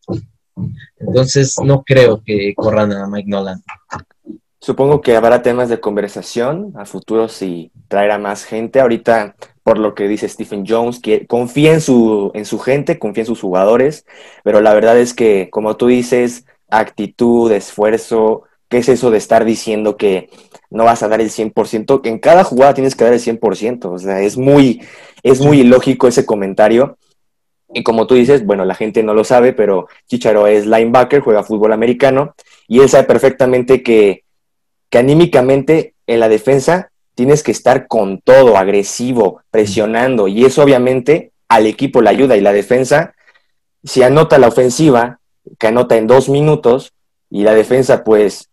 Entonces 1.00 1.56
no 1.62 1.84
creo 1.84 2.24
que 2.24 2.54
corran 2.56 2.94
a 2.94 3.08
Mike 3.08 3.30
Nolan. 3.30 3.62
Supongo 4.62 5.02
que 5.02 5.18
habrá 5.18 5.42
temas 5.42 5.68
de 5.68 5.82
conversación 5.82 6.72
a 6.78 6.86
futuro 6.86 7.28
si 7.28 7.74
traerá 7.90 8.18
más 8.18 8.46
gente. 8.46 8.80
Ahorita, 8.80 9.36
por 9.64 9.78
lo 9.78 9.94
que 9.96 10.08
dice 10.08 10.30
Stephen 10.30 10.64
Jones, 10.66 11.02
que 11.02 11.28
confía 11.28 11.78
su, 11.82 12.32
en 12.34 12.46
su 12.46 12.60
gente, 12.60 12.98
confía 12.98 13.24
en 13.24 13.28
sus 13.28 13.42
jugadores, 13.42 14.06
pero 14.46 14.62
la 14.62 14.74
verdad 14.74 14.98
es 14.98 15.14
que, 15.14 15.50
como 15.52 15.76
tú 15.76 15.88
dices, 15.88 16.46
actitud, 16.70 17.52
esfuerzo, 17.52 18.44
¿qué 18.70 18.78
es 18.78 18.88
eso 18.88 19.12
de 19.12 19.18
estar 19.18 19.44
diciendo 19.44 19.98
que 19.98 20.30
no 20.74 20.84
vas 20.84 21.04
a 21.04 21.08
dar 21.08 21.22
el 21.22 21.30
100%? 21.30 22.02
Que 22.02 22.10
en 22.10 22.20
cada 22.20 22.44
jugada 22.44 22.74
tienes 22.74 22.96
que 22.96 23.04
dar 23.04 23.14
el 23.14 23.20
100%. 23.20 23.86
O 23.86 24.00
sea, 24.00 24.22
es 24.22 24.38
muy, 24.38 24.82
es 25.22 25.40
muy 25.40 25.62
ilógico 25.62 26.08
ese 26.08 26.26
comentario. 26.26 26.98
Y 27.74 27.84
como 27.84 28.06
tú 28.08 28.16
dices, 28.16 28.46
bueno, 28.46 28.66
la 28.66 28.76
gente 28.76 29.04
no 29.04 29.14
lo 29.14 29.24
sabe, 29.24 29.54
pero 29.54 29.88
Chicharo 30.08 30.48
es 30.48 30.66
linebacker, 30.66 31.22
juega 31.22 31.44
fútbol 31.44 31.74
americano, 31.74 32.36
y 32.68 32.80
él 32.82 32.90
sabe 32.90 33.06
perfectamente 33.06 33.82
que, 33.82 34.24
que 34.90 35.00
anímicamente 35.00 35.96
en 36.06 36.20
la 36.20 36.30
defensa 36.30 36.92
tienes 37.16 37.42
que 37.42 37.52
estar 37.52 37.88
con 37.88 38.22
todo, 38.22 38.58
agresivo, 38.58 39.42
presionando, 39.50 40.28
y 40.28 40.46
eso 40.46 40.62
obviamente 40.62 41.32
al 41.50 41.66
equipo 41.66 42.02
le 42.02 42.12
ayuda, 42.12 42.38
y 42.38 42.42
la 42.42 42.54
defensa, 42.54 43.16
si 43.84 44.04
anota 44.04 44.38
la 44.38 44.50
ofensiva, 44.50 45.20
que 45.58 45.68
anota 45.68 45.98
en 45.98 46.06
dos 46.06 46.30
minutos, 46.30 46.94
y 47.30 47.44
la 47.44 47.56
defensa 47.56 48.04
pues 48.04 48.50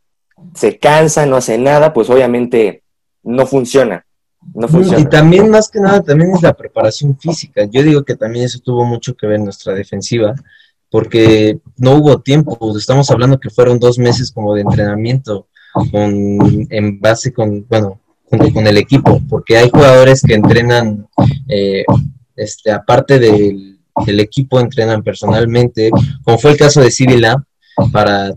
se 0.54 0.78
cansa, 0.78 1.26
no 1.26 1.37
hace 1.37 1.59
nada, 1.59 1.92
pues 1.92 2.11
obviamente 2.11 2.82
no 3.23 3.47
funciona. 3.47 4.04
Y 4.99 5.04
también, 5.04 5.50
más 5.50 5.68
que 5.68 5.80
nada, 5.80 6.02
también 6.02 6.32
es 6.35 6.42
la 6.42 6.54
preparación 6.54 7.18
física. 7.18 7.64
Yo 7.70 7.82
digo 7.82 8.04
que 8.04 8.16
también 8.16 8.47
eso 8.47 8.59
tuvo 8.59 8.85
mucho 8.85 9.14
que 9.14 9.26
ver 9.26 9.37
en 9.37 9.44
nuestra 9.44 9.75
defensiva, 9.75 10.35
porque 10.90 11.59
no 11.76 11.97
hubo 11.97 12.20
tiempo. 12.20 12.59
Estamos 12.76 13.11
hablando 13.11 13.38
que 13.38 13.50
fueron 13.50 13.78
dos 13.78 13.99
meses 13.99 14.32
como 14.32 14.54
de 14.54 14.62
entrenamiento 14.62 15.47
con, 15.90 16.66
en 16.70 17.00
base 17.00 17.32
con, 17.32 17.66
bueno, 17.68 18.00
junto 18.25 18.52
con 18.52 18.66
el 18.66 18.78
equipo, 18.78 19.20
porque 19.28 19.59
hay 19.59 19.68
jugadores 19.70 20.23
que 20.23 20.35
entrenan, 20.35 21.06
eh, 21.49 21.85
este, 22.37 22.73
aparte 22.73 23.18
del, 23.18 23.78
equipo, 24.06 24.59
entrenan 24.59 25.02
personalmente, 25.02 25.90
como 26.25 26.38
fue 26.38 26.52
el 26.52 26.56
caso 26.56 26.80
de 26.80 26.90
Civil 26.90 27.26
para 27.92 28.32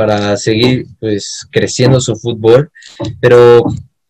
para 0.00 0.34
seguir 0.38 0.86
pues 0.98 1.46
creciendo 1.52 2.00
su 2.00 2.16
fútbol, 2.16 2.72
pero 3.20 3.62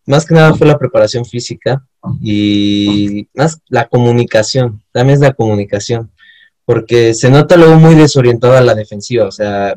más 0.06 0.24
que 0.24 0.36
nada 0.36 0.54
fue 0.54 0.68
la 0.68 0.78
preparación 0.78 1.24
física 1.24 1.84
y 2.22 3.26
más 3.34 3.58
la 3.68 3.88
comunicación, 3.88 4.84
también 4.92 5.16
es 5.16 5.20
la 5.20 5.32
comunicación, 5.32 6.12
porque 6.64 7.12
se 7.12 7.28
nota 7.28 7.56
luego 7.56 7.74
muy 7.74 7.96
desorientada 7.96 8.60
la 8.60 8.76
defensiva, 8.76 9.26
o 9.26 9.32
sea, 9.32 9.74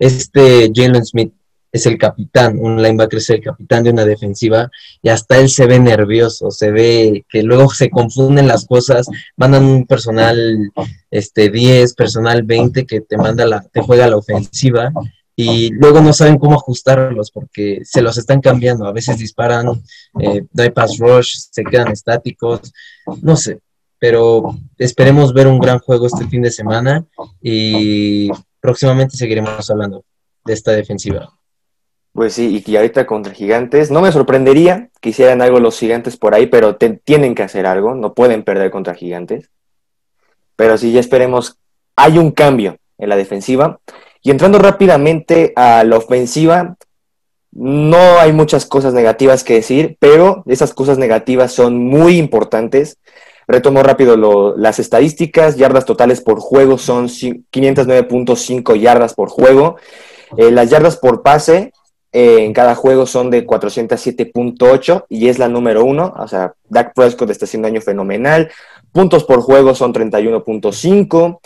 este 0.00 0.68
Jalen 0.74 1.06
Smith 1.06 1.32
es 1.70 1.86
el 1.86 1.96
capitán, 1.96 2.58
un 2.58 2.82
linebacker 2.82 3.20
es 3.20 3.30
el 3.30 3.40
capitán 3.40 3.84
de 3.84 3.90
una 3.90 4.04
defensiva 4.04 4.68
y 5.00 5.10
hasta 5.10 5.38
él 5.38 5.48
se 5.48 5.66
ve 5.66 5.78
nervioso, 5.78 6.50
se 6.50 6.72
ve 6.72 7.24
que 7.28 7.44
luego 7.44 7.70
se 7.70 7.88
confunden 7.88 8.48
las 8.48 8.66
cosas, 8.66 9.06
mandan 9.36 9.64
un 9.64 9.86
personal 9.86 10.72
este 11.08 11.50
10, 11.50 11.94
personal 11.94 12.42
20 12.42 12.84
que 12.84 13.00
te 13.02 13.16
manda 13.16 13.46
la 13.46 13.60
te 13.60 13.80
juega 13.80 14.08
la 14.08 14.16
ofensiva 14.16 14.90
y 15.38 15.70
luego 15.70 16.00
no 16.00 16.14
saben 16.14 16.38
cómo 16.38 16.54
ajustarlos 16.54 17.30
porque 17.30 17.82
se 17.84 18.00
los 18.00 18.16
están 18.16 18.40
cambiando. 18.40 18.86
A 18.86 18.92
veces 18.92 19.18
disparan, 19.18 19.82
eh, 20.18 20.70
pass 20.70 20.96
rush, 20.98 21.36
se 21.50 21.62
quedan 21.62 21.92
estáticos, 21.92 22.72
no 23.20 23.36
sé. 23.36 23.60
Pero 23.98 24.56
esperemos 24.78 25.34
ver 25.34 25.46
un 25.46 25.58
gran 25.58 25.78
juego 25.78 26.06
este 26.06 26.26
fin 26.26 26.40
de 26.40 26.50
semana 26.50 27.04
y 27.42 28.30
próximamente 28.60 29.16
seguiremos 29.16 29.68
hablando 29.70 30.04
de 30.44 30.54
esta 30.54 30.72
defensiva. 30.72 31.30
Pues 32.12 32.32
sí, 32.32 32.64
y 32.64 32.76
ahorita 32.76 33.06
contra 33.06 33.34
Gigantes, 33.34 33.90
no 33.90 34.00
me 34.00 34.10
sorprendería 34.12 34.88
que 35.02 35.10
hicieran 35.10 35.42
algo 35.42 35.60
los 35.60 35.78
Gigantes 35.78 36.16
por 36.16 36.34
ahí, 36.34 36.46
pero 36.46 36.76
tienen 36.76 37.34
que 37.34 37.42
hacer 37.42 37.66
algo, 37.66 37.94
no 37.94 38.14
pueden 38.14 38.42
perder 38.42 38.70
contra 38.70 38.94
Gigantes. 38.94 39.50
Pero 40.56 40.78
sí, 40.78 40.92
ya 40.92 41.00
esperemos, 41.00 41.58
hay 41.94 42.16
un 42.16 42.30
cambio 42.30 42.78
en 42.96 43.10
la 43.10 43.16
defensiva 43.16 43.80
y 44.26 44.30
entrando 44.32 44.58
rápidamente 44.58 45.52
a 45.54 45.84
la 45.84 45.98
ofensiva, 45.98 46.74
no 47.52 48.18
hay 48.18 48.32
muchas 48.32 48.66
cosas 48.66 48.92
negativas 48.92 49.44
que 49.44 49.54
decir, 49.54 49.98
pero 50.00 50.42
esas 50.46 50.74
cosas 50.74 50.98
negativas 50.98 51.52
son 51.52 51.78
muy 51.78 52.18
importantes. 52.18 52.98
Retomo 53.46 53.84
rápido 53.84 54.56
las 54.56 54.80
estadísticas, 54.80 55.58
yardas 55.58 55.84
totales 55.84 56.20
por 56.20 56.40
juego 56.40 56.76
son 56.76 57.06
509.5 57.06 58.74
yardas 58.74 59.14
por 59.14 59.28
juego. 59.28 59.76
Eh, 60.36 60.50
las 60.50 60.70
yardas 60.70 60.96
por 60.96 61.22
pase 61.22 61.72
eh, 62.10 62.46
en 62.46 62.52
cada 62.52 62.74
juego 62.74 63.06
son 63.06 63.30
de 63.30 63.46
407.8 63.46 65.04
y 65.08 65.28
es 65.28 65.38
la 65.38 65.46
número 65.46 65.84
uno. 65.84 66.12
O 66.18 66.26
sea, 66.26 66.54
Dak 66.68 66.94
Prescott 66.96 67.30
está 67.30 67.44
haciendo 67.44 67.68
un 67.68 67.74
año 67.74 67.80
fenomenal. 67.80 68.50
Puntos 68.96 69.24
por 69.24 69.42
juego 69.42 69.74
son 69.74 69.92
31.5 69.92 71.40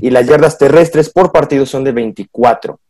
y 0.00 0.10
las 0.10 0.26
yardas 0.26 0.58
terrestres 0.58 1.08
por 1.08 1.30
partido 1.30 1.64
son 1.64 1.84
de 1.84 1.92
24. 1.92 2.80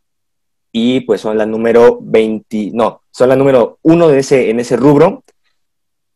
Y 0.73 1.01
pues 1.01 1.21
son 1.21 1.37
la 1.37 1.45
número 1.45 1.99
20, 2.01 2.71
no, 2.73 3.03
son 3.11 3.29
la 3.29 3.37
número 3.37 3.79
uno 3.83 4.09
de 4.09 4.21
ese, 4.21 4.49
en 4.49 4.59
ese 4.59 4.79
rubro. 4.79 5.23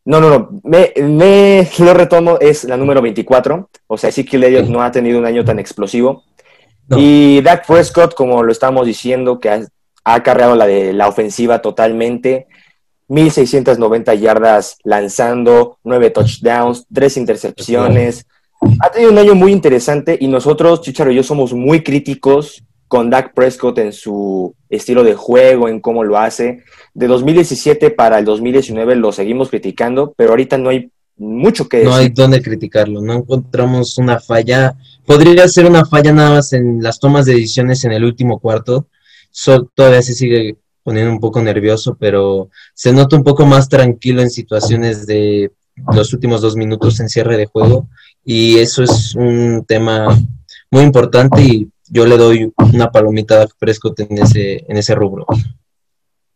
No, 0.03 0.19
no, 0.19 0.31
no, 0.31 0.49
me, 0.63 0.91
me 0.97 1.69
lo 1.77 1.93
retomo, 1.93 2.39
es 2.39 2.63
la 2.63 2.75
número 2.75 3.03
24. 3.03 3.69
O 3.85 3.97
sea, 3.99 4.09
que 4.09 4.35
Elliott 4.35 4.65
no 4.65 4.81
ha 4.81 4.91
tenido 4.91 5.19
un 5.19 5.27
año 5.27 5.45
tan 5.45 5.59
explosivo. 5.59 6.23
Y 6.97 7.41
Dak 7.41 7.67
Prescott, 7.67 8.15
como 8.15 8.41
lo 8.41 8.51
estamos 8.51 8.87
diciendo, 8.87 9.39
que 9.39 9.51
ha, 9.51 9.61
ha 10.05 10.23
cargado 10.23 10.55
la 10.55 10.65
de 10.65 10.91
la 10.91 11.07
ofensiva 11.07 11.61
totalmente. 11.61 12.47
1.690 13.11 14.17
yardas 14.17 14.77
lanzando, 14.85 15.77
9 15.83 16.11
touchdowns, 16.11 16.85
3 16.93 17.17
intercepciones. 17.17 18.25
Ha 18.79 18.89
tenido 18.89 19.11
un 19.11 19.17
año 19.17 19.35
muy 19.35 19.51
interesante 19.51 20.17
y 20.17 20.27
nosotros, 20.29 20.79
Chicharo 20.79 21.11
y 21.11 21.15
yo, 21.15 21.23
somos 21.23 21.53
muy 21.53 21.83
críticos 21.83 22.63
con 22.87 23.09
Dak 23.09 23.33
Prescott 23.33 23.79
en 23.79 23.91
su 23.91 24.55
estilo 24.69 25.03
de 25.03 25.15
juego, 25.15 25.67
en 25.67 25.81
cómo 25.81 26.05
lo 26.05 26.17
hace. 26.17 26.63
De 26.93 27.07
2017 27.07 27.91
para 27.91 28.17
el 28.17 28.23
2019 28.23 28.95
lo 28.95 29.11
seguimos 29.11 29.49
criticando, 29.49 30.13
pero 30.15 30.29
ahorita 30.29 30.57
no 30.57 30.69
hay 30.69 30.89
mucho 31.17 31.67
que 31.67 31.77
decir. 31.77 31.91
No 31.91 31.97
hay 31.97 32.09
dónde 32.09 32.41
criticarlo, 32.41 33.01
no 33.01 33.13
encontramos 33.13 33.97
una 33.97 34.21
falla. 34.21 34.75
Podría 35.05 35.49
ser 35.49 35.65
una 35.65 35.83
falla 35.83 36.13
nada 36.13 36.29
más 36.29 36.53
en 36.53 36.81
las 36.81 36.97
tomas 36.97 37.25
de 37.25 37.33
decisiones 37.33 37.83
en 37.83 37.91
el 37.91 38.05
último 38.05 38.39
cuarto. 38.39 38.87
todavía 39.75 40.01
se 40.01 40.13
sigue 40.13 40.55
poniendo 40.83 41.11
un 41.11 41.19
poco 41.19 41.41
nervioso, 41.41 41.95
pero 41.99 42.49
se 42.73 42.91
nota 42.91 43.15
un 43.15 43.23
poco 43.23 43.45
más 43.45 43.69
tranquilo 43.69 44.21
en 44.21 44.29
situaciones 44.29 45.05
de 45.05 45.51
los 45.93 46.13
últimos 46.13 46.41
dos 46.41 46.55
minutos 46.55 46.99
en 46.99 47.09
cierre 47.09 47.37
de 47.37 47.45
juego 47.45 47.87
y 48.23 48.59
eso 48.59 48.83
es 48.83 49.15
un 49.15 49.65
tema 49.67 50.07
muy 50.69 50.83
importante 50.83 51.41
y 51.41 51.69
yo 51.87 52.05
le 52.05 52.17
doy 52.17 52.53
una 52.73 52.91
palomita 52.91 53.41
a 53.41 53.47
Prescott 53.59 53.99
en 53.99 54.17
ese, 54.17 54.63
en 54.67 54.77
ese 54.77 54.95
rubro. 54.95 55.25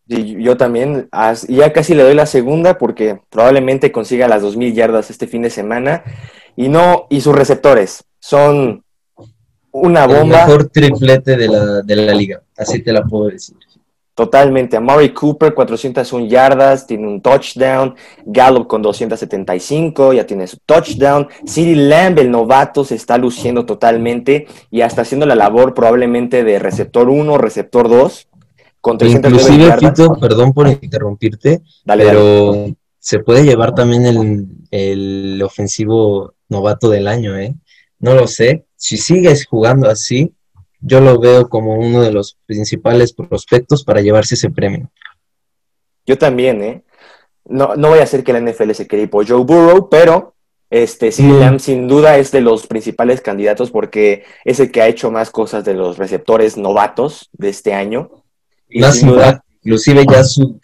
Y 0.07 0.43
yo 0.43 0.55
también, 0.55 1.09
ya 1.47 1.73
casi 1.73 1.95
le 1.95 2.03
doy 2.03 2.13
la 2.13 2.25
segunda 2.25 2.77
porque 2.77 3.19
probablemente 3.29 3.91
consiga 3.91 4.27
las 4.27 4.43
2.000 4.43 4.73
yardas 4.73 5.09
este 5.09 5.27
fin 5.27 5.41
de 5.41 5.49
semana 5.49 6.03
y 6.55 6.67
no 6.67 7.07
y 7.09 7.21
sus 7.21 7.33
receptores 7.33 8.03
son 8.19 8.83
una 9.71 10.05
bomba. 10.05 10.41
El 10.41 10.47
mejor 10.47 10.69
triplete 10.69 11.37
de 11.37 11.47
la, 11.47 11.81
de 11.81 11.95
la 11.95 12.13
liga, 12.13 12.41
así 12.57 12.83
te 12.83 12.93
la 12.93 13.03
puedo 13.03 13.29
decir. 13.29 13.55
Totalmente. 14.15 14.77
Amari 14.77 15.13
Cooper, 15.13 15.53
401 15.53 16.27
yardas, 16.27 16.87
tiene 16.87 17.05
un 17.05 17.21
touchdown. 17.21 17.95
Gallup 18.25 18.65
con 18.65 18.81
275, 18.81 20.13
ya 20.13 20.25
tiene 20.25 20.47
su 20.47 20.57
touchdown. 20.65 21.27
City 21.45 21.75
Lamb, 21.75 22.19
el 22.19 22.31
novato, 22.31 22.85
se 22.85 22.95
está 22.95 23.17
luciendo 23.17 23.65
totalmente 23.65 24.47
y 24.71 24.81
hasta 24.81 25.01
haciendo 25.01 25.25
la 25.25 25.35
labor 25.35 25.73
probablemente 25.73 26.45
de 26.45 26.59
receptor 26.59 27.09
1, 27.09 27.37
receptor 27.37 27.89
2. 27.89 28.29
Con 28.79 28.97
Inclusive, 29.01 29.77
Fito, 29.79 30.15
perdón 30.15 30.53
por 30.53 30.67
interrumpirte, 30.67 31.61
pero 31.85 32.67
se 32.99 33.19
puede 33.19 33.43
llevar 33.43 33.75
también 33.75 34.05
el, 34.05 34.47
el 34.71 35.41
ofensivo 35.43 36.35
novato 36.47 36.89
del 36.89 37.07
año, 37.07 37.37
¿eh? 37.37 37.53
No 37.99 38.13
lo 38.13 38.27
sé. 38.27 38.65
Si 38.75 38.97
sigues 38.97 39.45
jugando 39.45 39.89
así, 39.89 40.34
yo 40.85 41.01
lo 41.01 41.19
veo 41.19 41.49
como 41.49 41.75
uno 41.75 42.01
de 42.01 42.11
los 42.11 42.37
principales 42.45 43.11
prospectos 43.11 43.83
para 43.83 44.01
llevarse 44.01 44.35
ese 44.35 44.51
premio. 44.51 44.91
Yo 46.05 46.17
también, 46.17 46.63
¿eh? 46.63 46.83
No, 47.43 47.75
no 47.75 47.89
voy 47.89 47.99
a 47.99 48.03
hacer 48.03 48.23
que 48.23 48.33
la 48.33 48.39
NFL 48.39 48.71
se 48.71 48.87
quede 48.87 49.07
por 49.07 49.27
Joe 49.27 49.43
Burrow, 49.43 49.89
pero 49.89 50.35
este, 50.69 51.09
mm. 51.09 51.59
sin 51.59 51.87
duda 51.87 52.17
es 52.17 52.31
de 52.31 52.41
los 52.41 52.67
principales 52.67 53.21
candidatos 53.21 53.71
porque 53.71 54.23
es 54.43 54.59
el 54.59 54.71
que 54.71 54.81
ha 54.81 54.87
hecho 54.87 55.09
más 55.09 55.31
cosas 55.31 55.63
de 55.65 55.73
los 55.73 55.97
receptores 55.97 56.57
novatos 56.57 57.29
de 57.33 57.49
este 57.49 57.73
año. 57.73 58.11
Y 58.69 58.83
sin 58.83 59.09
duda, 59.09 59.43
inclusive 59.63 60.05
ya 60.11 60.23
su... 60.23 60.59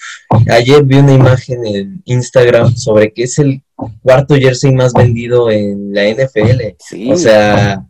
Ayer 0.49 0.83
vi 0.83 0.97
una 0.97 1.13
imagen 1.13 1.65
en 1.65 2.01
Instagram 2.05 2.75
sobre 2.75 3.11
que 3.11 3.23
es 3.23 3.39
el 3.39 3.63
cuarto 4.01 4.35
jersey 4.35 4.71
más 4.71 4.93
vendido 4.93 5.49
en 5.49 5.93
la 5.93 6.03
NFL. 6.09 7.11
O 7.11 7.17
sea, 7.17 7.85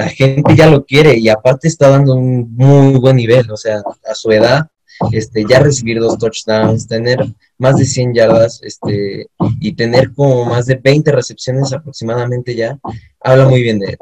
la 0.00 0.08
gente 0.08 0.56
ya 0.56 0.66
lo 0.66 0.84
quiere 0.84 1.18
y 1.18 1.28
aparte 1.28 1.68
está 1.68 1.90
dando 1.90 2.14
un 2.14 2.54
muy 2.56 2.98
buen 2.98 3.16
nivel. 3.16 3.50
O 3.50 3.56
sea, 3.56 3.82
a 4.10 4.14
su 4.14 4.30
edad 4.32 4.66
este, 5.12 5.44
ya 5.46 5.60
recibir 5.60 6.00
dos 6.00 6.16
touchdowns, 6.18 6.88
tener 6.88 7.18
más 7.58 7.76
de 7.76 7.84
100 7.84 8.14
yardas 8.14 8.60
este, 8.62 9.28
y 9.60 9.72
tener 9.72 10.12
como 10.14 10.46
más 10.46 10.66
de 10.66 10.76
20 10.76 11.12
recepciones 11.12 11.72
aproximadamente 11.72 12.54
ya, 12.54 12.78
habla 13.20 13.46
muy 13.46 13.62
bien 13.62 13.78
de 13.78 13.88
él. 13.90 13.98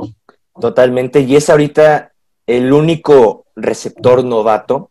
Totalmente, 0.60 1.20
y 1.20 1.36
es 1.36 1.50
ahorita 1.50 2.12
el 2.46 2.72
único 2.72 3.46
receptor 3.56 4.24
novato 4.24 4.90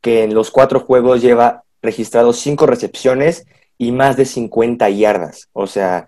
que 0.00 0.24
en 0.24 0.34
los 0.34 0.50
cuatro 0.50 0.80
juegos 0.80 1.22
lleva 1.22 1.64
registrado 1.82 2.32
cinco 2.32 2.66
recepciones 2.66 3.46
y 3.78 3.92
más 3.92 4.16
de 4.16 4.26
50 4.26 4.88
yardas. 4.90 5.48
O 5.52 5.66
sea, 5.66 6.06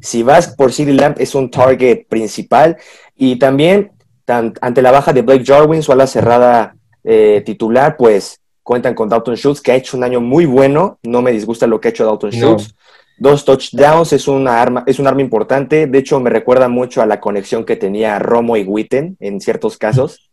si 0.00 0.22
vas 0.22 0.54
por 0.54 0.72
City 0.72 0.92
Lamp 0.92 1.18
es 1.20 1.34
un 1.34 1.50
target 1.50 2.06
principal 2.08 2.76
y 3.16 3.38
también 3.38 3.92
ante 4.26 4.82
la 4.82 4.90
baja 4.90 5.12
de 5.12 5.22
Blake 5.22 5.44
Jarwin, 5.44 5.82
su 5.82 5.92
ala 5.92 6.06
cerrada 6.06 6.76
eh, 7.04 7.42
titular, 7.44 7.96
pues 7.96 8.40
cuentan 8.62 8.94
con 8.94 9.08
Dalton 9.08 9.36
Schultz, 9.36 9.62
que 9.62 9.72
ha 9.72 9.76
hecho 9.76 9.96
un 9.96 10.04
año 10.04 10.20
muy 10.20 10.44
bueno. 10.44 10.98
No 11.02 11.22
me 11.22 11.32
disgusta 11.32 11.66
lo 11.66 11.80
que 11.80 11.88
ha 11.88 11.90
hecho 11.90 12.04
Dalton 12.04 12.30
Schultz. 12.30 12.74
Dos 13.16 13.44
touchdowns 13.44 14.12
es 14.12 14.28
una 14.28 14.60
arma, 14.60 14.84
es 14.86 14.98
un 14.98 15.06
arma 15.06 15.22
importante. 15.22 15.86
De 15.86 15.98
hecho, 15.98 16.20
me 16.20 16.30
recuerda 16.30 16.68
mucho 16.68 17.00
a 17.02 17.06
la 17.06 17.18
conexión 17.18 17.64
que 17.64 17.76
tenía 17.76 18.18
Romo 18.18 18.56
y 18.56 18.64
Witten 18.64 19.16
en 19.20 19.40
ciertos 19.40 19.78
casos. 19.78 20.30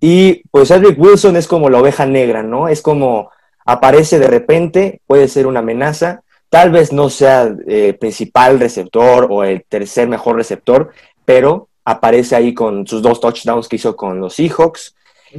Y 0.00 0.42
pues 0.50 0.70
Edric 0.70 0.98
Wilson 0.98 1.36
es 1.36 1.46
como 1.46 1.70
la 1.70 1.78
oveja 1.78 2.06
negra, 2.06 2.42
¿no? 2.42 2.68
Es 2.68 2.82
como 2.82 3.30
aparece 3.64 4.18
de 4.18 4.26
repente, 4.26 5.00
puede 5.06 5.28
ser 5.28 5.46
una 5.46 5.60
amenaza. 5.60 6.21
Tal 6.52 6.70
vez 6.70 6.92
no 6.92 7.08
sea 7.08 7.44
el 7.44 7.64
eh, 7.66 7.94
principal 7.94 8.60
receptor 8.60 9.26
o 9.30 9.42
el 9.42 9.64
tercer 9.64 10.06
mejor 10.06 10.36
receptor, 10.36 10.90
pero 11.24 11.70
aparece 11.82 12.36
ahí 12.36 12.52
con 12.52 12.86
sus 12.86 13.00
dos 13.00 13.20
touchdowns 13.20 13.68
que 13.68 13.76
hizo 13.76 13.96
con 13.96 14.20
los 14.20 14.34
Seahawks 14.34 14.94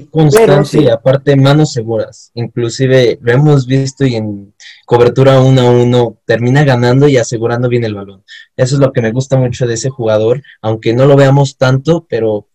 constante 0.10 0.82
y 0.82 0.88
aparte 0.88 1.36
manos 1.36 1.74
seguras. 1.74 2.32
Inclusive 2.34 3.20
lo 3.22 3.32
hemos 3.32 3.68
visto 3.68 4.08
y 4.08 4.16
en 4.16 4.56
cobertura 4.88 5.40
uno 5.40 5.62
a 5.62 5.70
uno 5.70 6.18
termina 6.26 6.64
ganando 6.64 7.08
y 7.08 7.18
asegurando 7.18 7.70
bien 7.70 7.84
el 7.84 7.94
balón. 7.94 8.24
Eso 8.58 8.74
es 8.74 8.82
lo 8.82 8.92
que 8.92 9.04
me 9.04 9.12
gusta 9.12 9.38
mucho 9.38 9.68
de 9.68 9.76
ese 9.76 9.92
jugador, 9.92 10.42
aunque 10.64 10.96
no 10.96 11.06
lo 11.06 11.16
veamos 11.16 11.58
tanto, 11.58 12.08
pero 12.10 12.48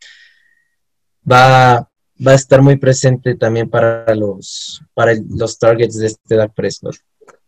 va, 1.31 1.89
va 2.27 2.33
a 2.33 2.35
estar 2.35 2.61
muy 2.61 2.75
presente 2.75 3.37
también 3.37 3.71
para 3.71 4.17
los, 4.17 4.83
para 4.95 5.13
los 5.31 5.61
targets 5.61 5.97
de 5.97 6.09
este 6.09 6.35
Dak 6.35 6.55
Prescott. 6.55 6.97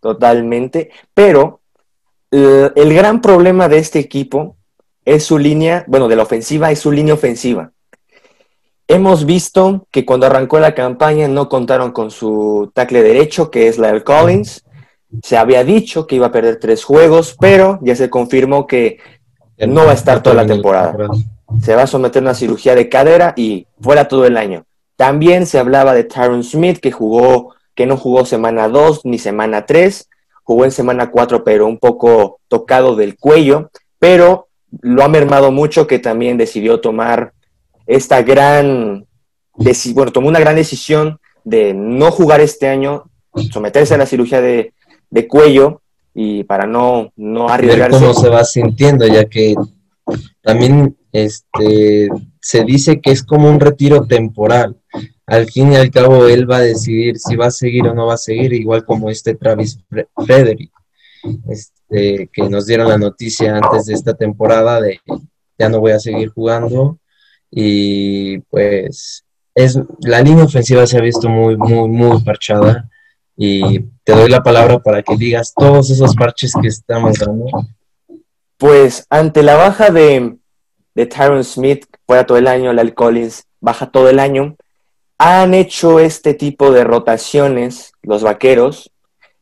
Totalmente, 0.00 0.90
pero 1.14 1.61
eh, 2.30 2.71
el 2.75 2.95
gran 2.95 3.21
problema 3.21 3.69
de 3.69 3.78
este 3.78 3.99
equipo 3.99 4.57
es 5.04 5.25
su 5.25 5.38
línea, 5.38 5.85
bueno, 5.87 6.09
de 6.09 6.16
la 6.16 6.23
ofensiva 6.23 6.71
es 6.71 6.78
su 6.78 6.92
línea 6.92 7.14
ofensiva 7.14 7.73
Hemos 8.92 9.25
visto 9.25 9.87
que 9.92 10.04
cuando 10.04 10.26
arrancó 10.26 10.59
la 10.59 10.75
campaña 10.75 11.28
no 11.28 11.49
contaron 11.49 11.92
con 11.92 12.11
su 12.11 12.73
tackle 12.75 13.04
derecho, 13.04 13.49
que 13.49 13.69
es 13.69 13.78
Lyle 13.78 14.02
Collins. 14.02 14.65
Se 15.23 15.36
había 15.36 15.63
dicho 15.63 16.08
que 16.08 16.17
iba 16.17 16.26
a 16.26 16.32
perder 16.32 16.58
tres 16.58 16.82
juegos, 16.82 17.36
pero 17.39 17.78
ya 17.82 17.95
se 17.95 18.10
confirmó 18.10 18.67
que 18.67 18.99
no 19.58 19.84
va 19.84 19.93
a 19.93 19.95
estar 19.95 20.25
toda 20.25 20.34
la 20.34 20.45
temporada. 20.45 21.08
Se 21.63 21.76
va 21.76 21.84
a 21.84 21.86
someter 21.86 22.21
a 22.21 22.26
una 22.26 22.34
cirugía 22.34 22.75
de 22.75 22.89
cadera 22.89 23.32
y 23.36 23.69
fuera 23.80 24.08
todo 24.08 24.26
el 24.26 24.36
año. 24.36 24.65
También 24.97 25.47
se 25.47 25.60
hablaba 25.60 25.95
de 25.95 26.02
Tyron 26.02 26.43
Smith, 26.43 26.78
que 26.80 26.91
jugó, 26.91 27.54
que 27.75 27.87
no 27.87 27.97
jugó 27.97 28.25
semana 28.25 28.69
2 28.69 29.02
ni 29.04 29.19
semana 29.19 29.67
3, 29.67 30.09
jugó 30.43 30.65
en 30.65 30.73
semana 30.73 31.11
4, 31.11 31.45
pero 31.45 31.67
un 31.67 31.78
poco 31.78 32.41
tocado 32.49 32.97
del 32.97 33.17
cuello, 33.17 33.71
pero 33.99 34.49
lo 34.80 35.02
ha 35.02 35.09
mermado 35.09 35.50
mucho 35.50 35.87
que 35.87 35.99
también 35.99 36.37
decidió 36.37 36.80
tomar 36.80 37.33
esta 37.87 38.23
gran, 38.23 39.06
bueno, 39.95 40.13
tomó 40.13 40.28
una 40.28 40.41
gran 40.41 40.56
decisión 40.56 41.19
de 41.45 41.75
no 41.75 42.11
jugar 42.11 42.41
este 42.41 42.69
año, 42.69 43.04
someterse 43.50 43.95
a 43.95 43.99
la 43.99 44.06
cirugía 44.06 44.41
de, 44.41 44.73
cuello 45.28 45.83
y 46.15 46.45
para 46.45 46.67
no, 46.67 47.13
no 47.17 47.49
arriesgarse. 47.49 47.99
Ver 47.99 48.00
cómo 48.00 48.15
se 48.15 48.28
va 48.28 48.45
sintiendo, 48.45 49.06
ya 49.06 49.25
que 49.25 49.54
también 50.43 50.97
este, 51.13 52.09
se 52.41 52.65
dice 52.65 53.00
que 53.00 53.11
es 53.11 53.23
como 53.23 53.49
un 53.49 53.61
retiro 53.61 54.06
temporal. 54.06 54.76
Al 55.30 55.49
fin 55.49 55.73
y 55.73 55.76
al 55.76 55.93
cabo, 55.93 56.26
él 56.26 56.50
va 56.50 56.56
a 56.56 56.62
decidir 56.62 57.16
si 57.16 57.36
va 57.36 57.47
a 57.47 57.50
seguir 57.52 57.86
o 57.86 57.95
no 57.95 58.06
va 58.06 58.14
a 58.14 58.19
seguir, 58.19 58.52
igual 58.52 58.84
como 58.84 59.08
este 59.10 59.36
Travis 59.36 59.78
Frederick, 60.26 60.73
este, 61.49 62.28
que 62.32 62.49
nos 62.49 62.66
dieron 62.66 62.88
la 62.88 62.99
noticia 62.99 63.56
antes 63.56 63.86
de 63.86 63.95
esta 63.95 64.12
temporada 64.14 64.80
de 64.80 65.00
ya 65.56 65.69
no 65.69 65.78
voy 65.78 65.93
a 65.93 66.00
seguir 66.00 66.30
jugando. 66.30 66.99
Y 67.49 68.38
pues 68.50 69.25
es, 69.54 69.78
la 70.00 70.21
línea 70.21 70.47
ofensiva 70.47 70.84
se 70.84 70.99
ha 70.99 71.00
visto 71.00 71.28
muy, 71.28 71.56
muy, 71.56 71.88
muy 71.88 72.21
parchada. 72.25 72.90
Y 73.36 73.78
te 74.02 74.12
doy 74.12 74.28
la 74.28 74.43
palabra 74.43 74.80
para 74.80 75.00
que 75.00 75.16
digas 75.16 75.54
todos 75.54 75.90
esos 75.90 76.16
parches 76.16 76.52
que 76.60 76.66
estamos 76.66 77.21
dando. 77.21 77.47
Pues 78.56 79.06
ante 79.08 79.45
la 79.45 79.54
baja 79.54 79.90
de, 79.90 80.38
de 80.97 81.06
Tyron 81.06 81.45
Smith, 81.45 81.86
fuera 82.04 82.26
todo 82.26 82.36
el 82.36 82.49
año, 82.49 82.73
Lal 82.73 82.95
Collins 82.95 83.45
baja 83.60 83.90
todo 83.93 84.08
el 84.08 84.19
año, 84.19 84.56
han 85.23 85.52
hecho 85.52 86.00
este 86.00 86.33
tipo 86.33 86.73
de 86.73 86.83
rotaciones 86.83 87.93
los 88.00 88.23
vaqueros. 88.23 88.91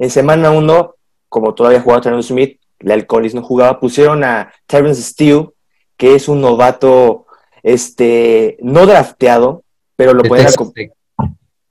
En 0.00 0.10
semana 0.10 0.50
1, 0.50 0.94
como 1.28 1.54
todavía 1.54 1.80
jugaba 1.80 2.00
Tyron 2.00 2.24
Smith, 2.24 2.60
Lal 2.80 3.06
Collins 3.06 3.36
no 3.36 3.42
jugaba, 3.42 3.78
pusieron 3.78 4.24
a 4.24 4.52
Terrence 4.66 5.00
Steele, 5.00 5.50
que 5.96 6.16
es 6.16 6.26
un 6.26 6.40
novato 6.40 7.26
este, 7.62 8.56
no 8.60 8.86
drafteado, 8.86 9.62
pero 9.94 10.14
lo 10.14 10.24
pueden 10.24 10.48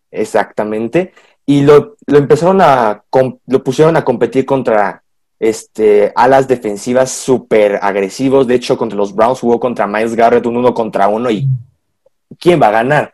Exactamente. 0.09 1.11
Y 1.45 1.63
lo, 1.63 1.97
empezaron 2.07 2.61
a, 2.61 3.03
lo 3.45 3.63
pusieron 3.63 3.97
a 3.97 4.05
competir 4.05 4.45
contra 4.45 5.03
este, 5.37 6.13
alas 6.15 6.47
defensivas 6.47 7.11
súper 7.11 7.77
agresivos. 7.81 8.47
De 8.47 8.55
hecho, 8.55 8.77
contra 8.77 8.97
los 8.97 9.13
Browns 9.13 9.41
jugó 9.41 9.59
contra 9.59 9.85
Miles 9.85 10.15
Garrett 10.15 10.45
un 10.45 10.55
uno 10.55 10.73
contra 10.73 11.09
uno 11.09 11.29
y 11.29 11.45
¿quién 12.39 12.61
va 12.61 12.69
a 12.69 12.71
ganar? 12.71 13.11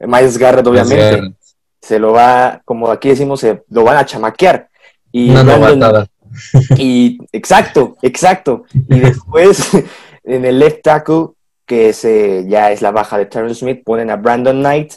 Miles 0.00 0.38
Garrett, 0.38 0.66
obviamente. 0.66 1.34
Se 1.80 1.98
lo 1.98 2.12
va, 2.12 2.60
como 2.64 2.88
aquí 2.90 3.08
decimos, 3.08 3.40
se 3.40 3.62
lo 3.70 3.84
van 3.84 3.96
a 3.96 4.04
chamaquear. 4.04 4.68
Y, 5.12 5.32
y 6.76 7.18
exacto, 7.32 7.96
exacto. 8.02 8.64
Y 8.88 8.98
después 9.00 9.70
en 10.24 10.44
el 10.44 10.58
left 10.58 10.82
tackle 10.82 11.28
que 11.66 11.92
se, 11.92 12.46
ya 12.48 12.72
es 12.72 12.82
la 12.82 12.90
baja 12.90 13.16
de 13.16 13.26
Terrence 13.26 13.60
Smith, 13.60 13.82
ponen 13.84 14.10
a 14.10 14.16
Brandon 14.16 14.58
Knight, 14.58 14.94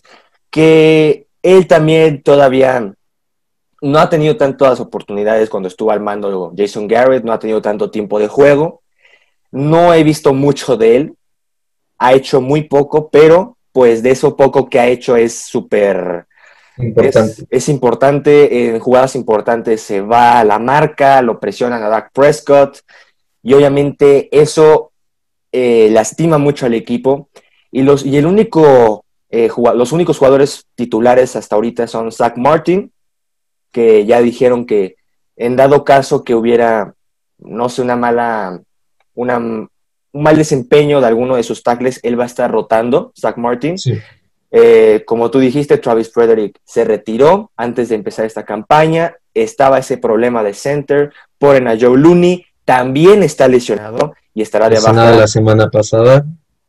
que 0.50 1.28
él 1.44 1.68
también 1.68 2.24
todavía 2.24 2.94
no 3.82 4.00
ha 4.00 4.10
tenido 4.10 4.38
tantas 4.38 4.80
oportunidades 4.80 5.50
cuando 5.50 5.68
estuvo 5.68 5.92
al 5.92 6.00
mando 6.00 6.54
Jason 6.58 6.88
Garrett, 6.88 7.24
no 7.24 7.34
ha 7.34 7.40
tenido 7.40 7.62
tanto 7.62 7.92
tiempo 7.92 8.18
de 8.18 8.28
juego. 8.28 8.82
No 9.52 9.94
he 9.94 10.04
visto 10.04 10.34
mucho 10.34 10.78
de 10.78 10.96
él, 10.96 11.16
ha 12.00 12.14
hecho 12.14 12.42
muy 12.42 12.64
poco, 12.64 13.10
pero 13.10 13.58
pues 13.74 14.02
de 14.04 14.12
eso 14.12 14.38
poco 14.38 14.70
que 14.70 14.80
ha 14.80 14.88
hecho 14.88 15.18
es 15.18 15.38
súper 15.38 16.28
importante. 16.78 17.48
Es, 17.50 17.68
importante, 17.68 18.68
en 18.70 18.80
jugadas 18.80 19.16
importantes 19.16 19.82
se 19.82 20.00
va 20.00 20.40
a 20.40 20.44
la 20.46 20.60
marca, 20.60 21.22
lo 21.22 21.40
presionan 21.40 21.84
a 21.84 21.90
Dak 21.90 22.12
Prescott 22.14 22.80
y 23.42 23.54
obviamente 23.54 24.30
eso 24.32 24.92
eh, 25.52 25.90
lastima 25.92 26.38
mucho 26.38 26.68
al 26.68 26.76
equipo 26.76 27.30
y, 27.72 27.82
los, 27.82 28.06
y 28.06 28.16
el 28.18 28.28
único, 28.28 29.04
eh, 29.30 29.50
los 29.76 29.92
únicos 29.92 30.20
jugadores 30.20 30.68
titulares 30.76 31.36
hasta 31.36 31.56
ahorita 31.56 31.88
son 31.88 32.12
Zach 32.12 32.38
Martin, 32.38 32.92
que 33.72 34.06
ya 34.06 34.22
dijeron 34.22 34.66
que 34.68 34.96
en 35.36 35.56
dado 35.56 35.84
caso 35.84 36.24
que 36.24 36.36
hubiera, 36.36 36.94
no 37.40 37.70
sé, 37.70 37.82
una 37.82 37.96
mala, 37.96 38.62
una, 39.16 39.68
un 40.14 40.24
mal 40.24 40.38
desempeño 40.38 41.02
de 41.02 41.08
alguno 41.08 41.36
de 41.36 41.44
sus 41.44 41.64
tackles, 41.64 42.00
él 42.04 42.18
va 42.18 42.24
a 42.24 42.28
estar 42.28 42.50
rotando, 42.50 43.12
Zach 43.20 43.38
Martin. 43.38 43.76
Eh, 44.56 45.04
como 45.08 45.32
tú 45.32 45.40
dijiste, 45.40 45.80
Travis 45.80 46.14
Frederick 46.14 46.60
se 46.64 46.86
retiró 46.86 47.52
antes 47.58 47.90
de 47.90 47.96
empezar 47.96 48.26
esta 48.26 48.46
campaña. 48.46 49.16
Estaba 49.34 49.80
ese 49.80 49.98
problema 49.98 50.44
de 50.44 50.54
center. 50.54 51.12
Ponen 51.40 51.68
a 51.68 51.76
Joe 51.80 51.98
Looney, 51.98 52.46
también 52.64 53.24
está 53.24 53.48
lesionado 53.48 54.14
y 54.36 54.44
estará 54.44 54.70
de 54.70 54.80
baja. 54.80 55.12
la 55.12 55.28
semana 55.28 55.70
pasada. 55.70 56.26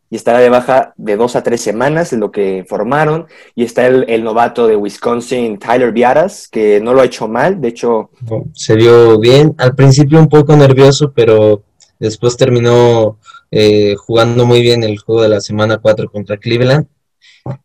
y 0.09 0.17
estará 0.17 0.39
de 0.39 0.49
baja 0.49 0.95
de 0.97 1.17
dos 1.17 1.37
a 1.37 1.43
tres 1.43 1.61
semanas, 1.61 2.13
lo 2.15 2.31
que 2.31 2.57
informaron. 2.57 3.27
Y 3.55 3.65
está 3.65 3.87
el, 3.87 4.25
novato 4.25 4.67
de 4.67 4.77
Wisconsin, 4.77 5.59
Tyler 5.59 5.93
Viaras, 5.93 6.49
que 6.49 6.81
no 6.81 6.95
lo 6.95 7.03
ha 7.03 7.05
hecho 7.05 7.29
mal, 7.29 7.61
de 7.61 7.69
hecho... 7.69 8.11
Se 8.55 8.77
vio 8.77 9.19
bien, 9.19 9.55
al 9.59 9.75
principio 9.75 10.19
un 10.19 10.29
poco 10.29 10.57
nervioso, 10.57 11.13
pero 11.15 11.65
después 12.05 12.37
terminó 12.37 13.19
eh, 13.51 13.95
jugando 13.97 14.47
muy 14.47 14.63
bien 14.63 14.83
el 14.85 14.99
juego 14.99 15.23
de 15.23 15.29
la 15.29 15.41
semana 15.41 15.79
4 15.79 16.11
contra 16.11 16.37
Cleveland. 16.37 16.87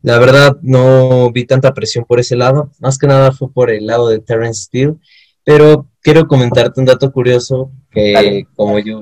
La 0.01 0.19
verdad 0.19 0.57
no 0.61 1.31
vi 1.31 1.45
tanta 1.45 1.73
presión 1.73 2.05
por 2.05 2.19
ese 2.19 2.35
lado, 2.35 2.71
más 2.79 2.97
que 2.97 3.07
nada 3.07 3.31
fue 3.31 3.51
por 3.51 3.69
el 3.69 3.87
lado 3.87 4.09
de 4.09 4.19
Terrence 4.19 4.63
Steele, 4.63 4.95
pero 5.43 5.87
quiero 6.01 6.27
comentarte 6.27 6.79
un 6.79 6.85
dato 6.85 7.11
curioso 7.11 7.71
que 7.89 8.45
como 8.55 8.77
yo 8.79 8.99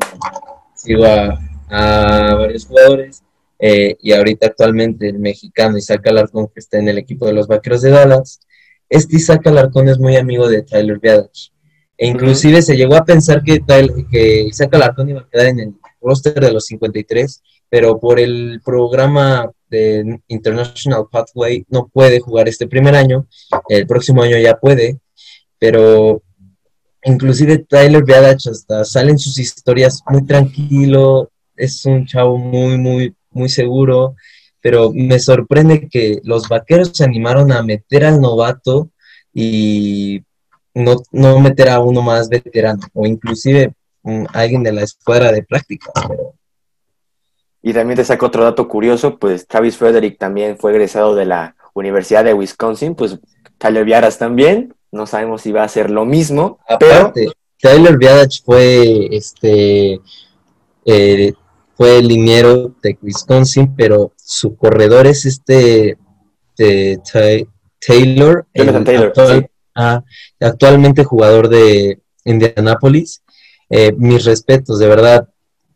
sigo 0.75 1.05
a 1.05 2.35
varios 2.35 2.65
jugadores, 2.65 3.23
eh, 3.59 3.97
y 4.01 4.13
ahorita 4.13 4.47
actualmente 4.47 5.09
el 5.09 5.19
mexicano 5.19 5.77
Isaac 5.77 6.07
Alarcón, 6.07 6.47
que 6.47 6.59
está 6.59 6.77
en 6.77 6.89
el 6.89 6.97
equipo 6.97 7.25
de 7.25 7.33
los 7.33 7.47
Vaqueros 7.47 7.81
de 7.81 7.91
Dallas, 7.91 8.39
este 8.89 9.17
Isaac 9.17 9.47
Alarcón 9.47 9.89
es 9.89 9.99
muy 9.99 10.15
amigo 10.15 10.47
de 10.47 10.63
Tyler 10.63 10.99
Biadasz. 10.99 11.51
E 11.97 12.07
inclusive 12.07 12.61
se 12.61 12.75
llegó 12.77 12.95
a 12.95 13.05
pensar 13.05 13.41
que, 13.43 13.59
que 14.11 14.41
Isaac 14.43 14.73
Alarcón 14.75 15.09
iba 15.09 15.21
a 15.21 15.29
quedar 15.29 15.47
en 15.47 15.59
el 15.59 15.73
roster 16.01 16.39
de 16.39 16.51
los 16.51 16.65
53, 16.65 17.41
pero 17.69 17.99
por 17.99 18.19
el 18.19 18.61
programa 18.63 19.51
de 19.69 20.21
International 20.27 21.07
Pathway 21.11 21.65
no 21.69 21.87
puede 21.87 22.19
jugar 22.19 22.47
este 22.47 22.67
primer 22.67 22.95
año, 22.95 23.27
el 23.67 23.87
próximo 23.87 24.21
año 24.21 24.37
ya 24.37 24.57
puede, 24.57 24.99
pero 25.59 26.21
inclusive 27.03 27.57
Tyler 27.67 28.03
Biadasz 28.03 28.47
hasta 28.47 28.85
salen 28.85 29.17
sus 29.17 29.39
historias 29.39 30.01
muy 30.07 30.25
tranquilo, 30.25 31.31
es 31.55 31.83
un 31.85 32.05
chavo 32.05 32.37
muy, 32.37 32.77
muy 32.77 33.15
muy 33.37 33.49
seguro, 33.49 34.15
pero 34.61 34.91
me 34.93 35.19
sorprende 35.19 35.87
que 35.87 36.19
los 36.23 36.49
vaqueros 36.49 36.91
se 36.93 37.05
animaron 37.05 37.51
a 37.51 37.63
meter 37.63 38.03
al 38.03 38.19
novato 38.19 38.89
y 39.33 40.23
no, 40.77 40.95
no 41.11 41.39
meter 41.39 41.69
a 41.69 41.79
uno 41.79 42.01
más 42.01 42.29
veterano 42.29 42.81
o 42.93 43.05
inclusive 43.05 43.73
um, 44.03 44.25
alguien 44.33 44.63
de 44.63 44.71
la 44.71 44.83
escuadra 44.83 45.31
de 45.31 45.43
práctica. 45.43 45.91
Y 47.61 47.73
también 47.73 47.97
te 47.97 48.05
saco 48.05 48.27
otro 48.27 48.43
dato 48.43 48.67
curioso, 48.67 49.17
pues 49.17 49.47
Travis 49.47 49.77
Frederick 49.77 50.17
también 50.17 50.57
fue 50.57 50.71
egresado 50.71 51.15
de 51.15 51.25
la 51.25 51.55
Universidad 51.73 52.23
de 52.23 52.33
Wisconsin, 52.33 52.95
pues 52.95 53.19
Tyler 53.57 53.83
Viaras 53.83 54.17
también, 54.17 54.73
no 54.91 55.05
sabemos 55.05 55.41
si 55.41 55.51
va 55.51 55.63
a 55.63 55.67
ser 55.67 55.89
lo 55.89 56.05
mismo, 56.05 56.59
Aparte, 56.67 57.27
Tyler 57.59 57.97
Viaras 57.97 58.41
fue 58.41 59.07
este 59.11 59.99
eh, 60.85 61.33
fue 61.75 61.97
el 61.97 62.07
liniero 62.07 62.73
de 62.81 62.97
Wisconsin, 63.01 63.75
pero 63.75 64.13
su 64.15 64.55
corredor 64.55 65.05
es 65.07 65.25
este 65.25 65.97
Taylor, 67.85 68.47
ah, 69.77 70.03
actualmente 70.39 71.05
jugador 71.05 71.47
de 71.47 72.01
Indianapolis. 72.25 73.23
Eh, 73.69 73.93
mis 73.97 74.25
respetos, 74.25 74.79
de 74.79 74.87
verdad. 74.87 75.29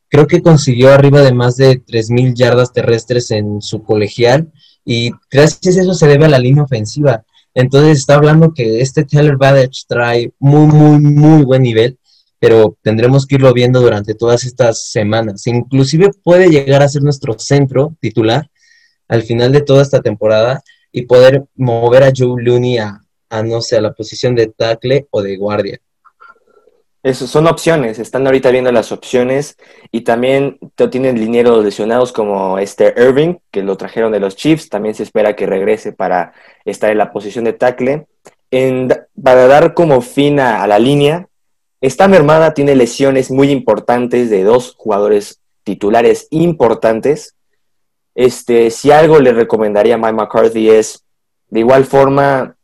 Creo 0.10 0.28
que 0.28 0.42
consiguió 0.42 0.92
arriba 0.92 1.22
de 1.22 1.34
más 1.34 1.56
de 1.56 1.82
3.000 1.86 2.34
yardas 2.36 2.74
terrestres 2.74 3.32
en 3.32 3.62
su 3.62 3.84
colegial 3.84 4.52
y 4.84 5.12
gracias 5.30 5.78
a 5.78 5.82
eso 5.82 5.94
se 5.94 6.08
debe 6.08 6.26
a 6.26 6.30
la 6.30 6.40
línea 6.40 6.64
ofensiva. 6.64 7.24
Entonces 7.54 8.00
está 8.00 8.16
hablando 8.16 8.54
que 8.54 8.82
este 8.82 9.06
Taylor 9.06 9.38
Badge 9.38 9.86
trae 9.88 10.34
muy, 10.40 10.68
muy, 10.68 11.00
muy 11.00 11.44
buen 11.44 11.64
nivel 11.64 11.98
pero 12.42 12.76
tendremos 12.82 13.28
que 13.28 13.36
irlo 13.36 13.54
viendo 13.54 13.82
durante 13.82 14.16
todas 14.16 14.46
estas 14.46 14.90
semanas. 14.90 15.46
Inclusive 15.46 16.10
puede 16.24 16.50
llegar 16.50 16.82
a 16.82 16.90
ser 16.90 17.04
nuestro 17.04 17.38
centro 17.38 17.96
titular 18.00 18.50
al 19.08 19.22
final 19.22 19.52
de 19.52 19.62
toda 19.62 19.84
esta 19.84 20.02
temporada 20.02 20.64
y 20.92 21.04
poder 21.04 21.46
mover 21.56 22.02
a 22.02 22.12
Joe 22.16 22.42
Looney 22.42 22.80
a, 22.80 23.00
no 23.44 23.62
sé, 23.62 23.78
a 23.78 23.82
la 23.82 23.94
posición 23.94 24.36
de 24.36 24.48
tackle 24.48 25.08
o 25.10 25.22
de 25.22 25.38
guardia. 25.38 25.80
Eso, 27.04 27.26
son 27.26 27.48
opciones, 27.48 27.98
están 27.98 28.28
ahorita 28.28 28.52
viendo 28.52 28.72
las 28.72 28.92
opciones 28.92 29.58
y 29.92 30.02
también 30.02 30.60
tienen 30.92 31.20
linieros 31.20 31.66
lesionados 31.66 32.12
como 32.12 32.60
este 32.60 32.94
Irving, 32.96 33.38
que 33.50 33.64
lo 33.64 33.76
trajeron 33.76 34.12
de 34.12 34.20
los 34.20 34.36
Chiefs, 34.36 34.70
también 34.70 34.94
se 34.94 35.04
espera 35.04 35.36
que 35.36 35.48
regrese 35.48 35.94
para 35.94 36.34
estar 36.64 36.92
en 36.92 37.00
la 37.00 37.12
posición 37.12 37.46
de 37.46 37.54
tackle. 37.54 38.06
para 39.24 39.48
dar 39.48 39.74
como 39.74 40.02
fin 40.02 40.40
a 40.40 40.68
la 40.68 40.78
línea, 40.78 41.28
Está 41.82 42.08
mermada, 42.08 42.54
tiene 42.54 42.76
lesiones 42.76 43.32
muy 43.32 43.50
importantes 43.50 44.30
de 44.30 44.44
dos 44.44 44.76
jugadores 44.78 45.42
titulares 45.64 46.28
importantes. 46.30 47.36
Este, 48.14 48.70
si 48.70 48.92
algo 48.92 49.20
le 49.20 49.34
recomendaría 49.34 49.96
a 49.96 49.98
Mike 49.98 50.14
McCarthy 50.14 50.70
es, 50.70 51.04
de 51.50 51.62
igual 51.62 51.86
forma, 51.86 52.56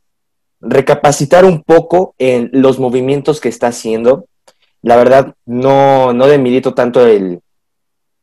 recapacitar 0.60 1.46
un 1.46 1.64
poco 1.64 2.16
en 2.18 2.50
los 2.54 2.80
movimientos 2.80 3.40
que 3.40 3.50
está 3.50 3.68
haciendo. 3.68 4.26
La 4.82 4.96
verdad, 4.96 5.36
no, 5.46 6.14
no 6.14 6.26
tanto 6.74 7.06
el, 7.06 7.42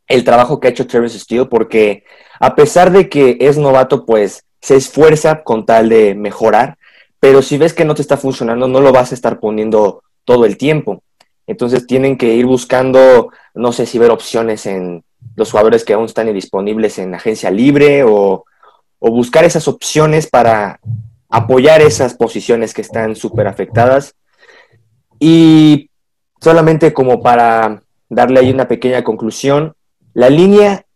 el 0.08 0.24
trabajo 0.24 0.60
que 0.60 0.68
ha 0.68 0.70
hecho 0.70 0.86
Terrence 0.86 1.18
Steele, 1.18 1.46
porque 1.46 2.04
a 2.40 2.54
pesar 2.54 2.90
de 2.90 3.08
que 3.08 3.38
es 3.40 3.58
novato, 3.58 4.04
pues 4.04 4.44
se 4.60 4.76
esfuerza 4.76 5.42
con 5.42 5.66
tal 5.66 5.88
de 5.88 6.14
mejorar, 6.14 6.78
pero 7.20 7.42
si 7.42 7.58
ves 7.58 7.74
que 7.74 7.84
no 7.84 7.94
te 7.94 8.02
está 8.02 8.16
funcionando, 8.16 8.68
no 8.68 8.80
lo 8.80 8.92
vas 8.92 9.12
a 9.12 9.14
estar 9.14 9.40
poniendo 9.40 10.02
todo 10.24 10.44
el 10.44 10.56
tiempo. 10.56 11.02
Entonces 11.46 11.86
tienen 11.86 12.16
que 12.16 12.34
ir 12.34 12.46
buscando, 12.46 13.30
no 13.54 13.72
sé 13.72 13.86
si 13.86 13.98
ver 13.98 14.10
opciones 14.10 14.66
en 14.66 15.04
los 15.36 15.50
jugadores 15.50 15.84
que 15.84 15.92
aún 15.92 16.06
están 16.06 16.32
disponibles 16.32 16.98
en 16.98 17.14
agencia 17.14 17.50
libre 17.50 18.04
o, 18.04 18.44
buscar 19.00 19.44
esas 19.44 19.68
opciones 19.68 20.26
para 20.26 20.80
apoyar 21.34 21.82
esas 21.82 22.14
posiciones 22.14 22.72
que 22.72 22.80
están 22.80 23.16
súper 23.16 23.48
afectadas. 23.48 24.14
Y 25.18 25.90
solamente 26.40 26.92
como 26.92 27.22
para 27.22 27.82
darle 28.08 28.38
ahí 28.38 28.52
una 28.52 28.68
pequeña 28.68 29.02
conclusión, 29.02 29.74
la 30.12 30.30
línea 30.30 30.86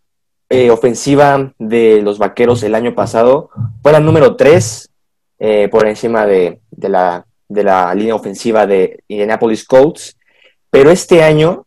eh, 0.48 0.70
ofensiva 0.70 1.52
de 1.58 2.02
los 2.02 2.20
Vaqueros 2.20 2.62
el 2.62 2.76
año 2.76 2.94
pasado 2.94 3.50
fue 3.82 3.90
la 3.90 3.98
número 3.98 4.36
3 4.36 4.88
eh, 5.40 5.68
por 5.72 5.88
encima 5.88 6.24
de, 6.24 6.60
de, 6.70 6.88
la, 6.88 7.26
de 7.48 7.64
la 7.64 7.92
línea 7.96 8.14
ofensiva 8.14 8.64
de 8.64 9.02
Indianapolis 9.08 9.64
Colts, 9.64 10.16
pero 10.70 10.92
este 10.92 11.24
año 11.24 11.66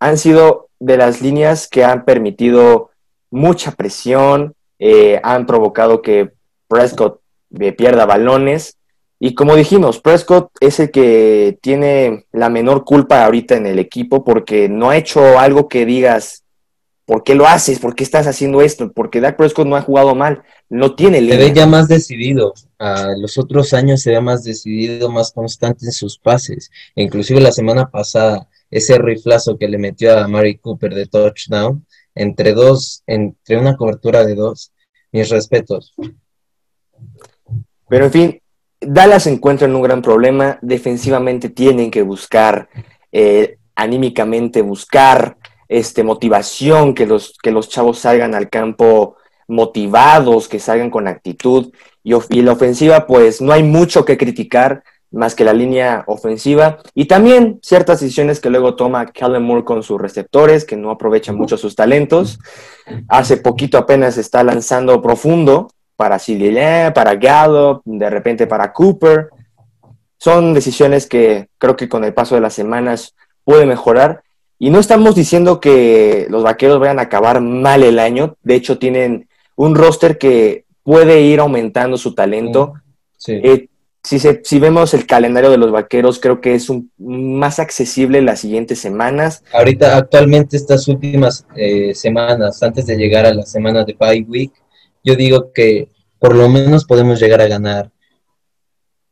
han 0.00 0.18
sido 0.18 0.68
de 0.80 0.96
las 0.96 1.22
líneas 1.22 1.68
que 1.68 1.84
han 1.84 2.04
permitido 2.04 2.90
mucha 3.30 3.70
presión, 3.70 4.54
eh, 4.80 5.20
han 5.22 5.46
provocado 5.46 6.02
que 6.02 6.32
Prescott 6.66 7.20
pierda 7.76 8.06
balones. 8.06 8.76
Y 9.18 9.34
como 9.34 9.54
dijimos, 9.54 10.00
Prescott 10.00 10.50
es 10.60 10.80
el 10.80 10.90
que 10.90 11.58
tiene 11.60 12.24
la 12.32 12.48
menor 12.48 12.84
culpa 12.84 13.24
ahorita 13.24 13.56
en 13.56 13.66
el 13.66 13.78
equipo 13.78 14.24
porque 14.24 14.68
no 14.68 14.90
ha 14.90 14.96
hecho 14.96 15.38
algo 15.38 15.68
que 15.68 15.84
digas, 15.84 16.44
¿por 17.04 17.22
qué 17.22 17.34
lo 17.34 17.46
haces? 17.46 17.80
¿Por 17.80 17.94
qué 17.94 18.04
estás 18.04 18.26
haciendo 18.26 18.62
esto? 18.62 18.92
Porque 18.92 19.20
Dak 19.20 19.36
Prescott 19.36 19.66
no 19.66 19.76
ha 19.76 19.82
jugado 19.82 20.14
mal, 20.14 20.42
no 20.68 20.94
tiene 20.94 21.20
línea. 21.20 21.38
Se 21.38 21.44
ve 21.44 21.52
ya 21.52 21.66
más 21.66 21.88
decidido. 21.88 22.54
A 22.78 23.08
los 23.18 23.36
otros 23.36 23.74
años 23.74 24.00
se 24.00 24.12
ve 24.12 24.20
más 24.20 24.44
decidido, 24.44 25.10
más 25.10 25.32
constante 25.32 25.84
en 25.84 25.92
sus 25.92 26.18
pases. 26.18 26.70
Inclusive 26.94 27.40
la 27.40 27.52
semana 27.52 27.90
pasada, 27.90 28.48
ese 28.70 28.96
riflazo 28.96 29.58
que 29.58 29.68
le 29.68 29.76
metió 29.76 30.16
a 30.16 30.28
Mary 30.28 30.56
Cooper 30.58 30.94
de 30.94 31.06
touchdown, 31.06 31.84
entre 32.14 32.52
dos, 32.52 33.02
entre 33.06 33.58
una 33.58 33.76
cobertura 33.76 34.24
de 34.24 34.36
dos, 34.36 34.72
mis 35.10 35.28
respetos. 35.28 35.94
Pero 37.90 38.04
en 38.06 38.12
fin, 38.12 38.42
Dallas 38.80 39.24
se 39.24 39.32
encuentra 39.32 39.66
en 39.66 39.74
un 39.74 39.82
gran 39.82 40.00
problema. 40.00 40.58
Defensivamente 40.62 41.50
tienen 41.50 41.90
que 41.90 42.02
buscar, 42.02 42.68
eh, 43.12 43.58
anímicamente 43.74 44.62
buscar 44.62 45.36
este, 45.68 46.04
motivación, 46.04 46.94
que 46.94 47.04
los, 47.04 47.36
que 47.42 47.50
los 47.50 47.68
chavos 47.68 47.98
salgan 47.98 48.34
al 48.34 48.48
campo 48.48 49.16
motivados, 49.48 50.48
que 50.48 50.60
salgan 50.60 50.88
con 50.88 51.08
actitud. 51.08 51.72
Y, 52.04 52.42
la 52.42 52.52
ofensiva, 52.52 53.06
pues 53.08 53.42
no 53.42 53.52
hay 53.52 53.64
mucho 53.64 54.04
que 54.04 54.16
criticar 54.16 54.84
más 55.10 55.34
que 55.34 55.42
la 55.42 55.52
línea 55.52 56.04
ofensiva 56.06 56.78
y 56.94 57.06
también 57.06 57.58
ciertas 57.64 57.98
decisiones 57.98 58.38
que 58.38 58.48
luego 58.48 58.76
toma 58.76 59.06
Calvin 59.06 59.42
Moore 59.42 59.64
con 59.64 59.82
sus 59.82 60.00
receptores, 60.00 60.64
que 60.64 60.76
no 60.76 60.92
aprovechan 60.92 61.34
mucho 61.34 61.56
sus 61.56 61.74
talentos. 61.74 62.38
Hace 63.08 63.36
poquito 63.36 63.76
apenas 63.76 64.16
está 64.18 64.44
lanzando 64.44 65.02
profundo 65.02 65.68
para 66.00 66.18
Sidilé, 66.18 66.92
para 66.94 67.14
Gallup, 67.14 67.82
de 67.84 68.08
repente 68.08 68.46
para 68.46 68.72
Cooper. 68.72 69.28
Son 70.16 70.54
decisiones 70.54 71.06
que 71.06 71.48
creo 71.58 71.76
que 71.76 71.90
con 71.90 72.04
el 72.04 72.14
paso 72.14 72.34
de 72.34 72.40
las 72.40 72.54
semanas 72.54 73.14
puede 73.44 73.66
mejorar. 73.66 74.22
Y 74.58 74.70
no 74.70 74.78
estamos 74.78 75.14
diciendo 75.14 75.60
que 75.60 76.26
los 76.30 76.42
vaqueros 76.42 76.80
vayan 76.80 77.00
a 77.00 77.02
acabar 77.02 77.42
mal 77.42 77.82
el 77.82 77.98
año. 77.98 78.38
De 78.42 78.54
hecho, 78.54 78.78
tienen 78.78 79.28
un 79.56 79.74
roster 79.74 80.16
que 80.16 80.64
puede 80.82 81.20
ir 81.20 81.38
aumentando 81.38 81.98
su 81.98 82.14
talento. 82.14 82.72
Eh, 83.26 83.68
si, 84.02 84.18
se, 84.18 84.40
si 84.42 84.58
vemos 84.58 84.94
el 84.94 85.04
calendario 85.06 85.50
de 85.50 85.58
los 85.58 85.70
vaqueros, 85.70 86.18
creo 86.18 86.40
que 86.40 86.54
es 86.54 86.70
un, 86.70 86.90
más 86.96 87.58
accesible 87.58 88.22
las 88.22 88.40
siguientes 88.40 88.78
semanas. 88.78 89.44
Ahorita, 89.52 89.98
actualmente, 89.98 90.56
estas 90.56 90.88
últimas 90.88 91.46
eh, 91.56 91.94
semanas, 91.94 92.62
antes 92.62 92.86
de 92.86 92.96
llegar 92.96 93.26
a 93.26 93.34
la 93.34 93.42
semana 93.42 93.84
de 93.84 93.94
bye 94.00 94.24
week, 94.26 94.52
yo 95.02 95.14
digo 95.16 95.52
que 95.52 95.88
por 96.18 96.34
lo 96.36 96.48
menos 96.48 96.84
podemos 96.84 97.20
llegar 97.20 97.40
a 97.40 97.48
ganar 97.48 97.90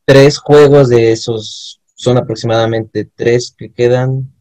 tres 0.05 0.37
juegos 0.37 0.89
de 0.89 1.11
esos, 1.11 1.81
son 1.95 2.17
aproximadamente 2.17 3.09
tres 3.15 3.53
que 3.55 3.71
quedan, 3.71 4.31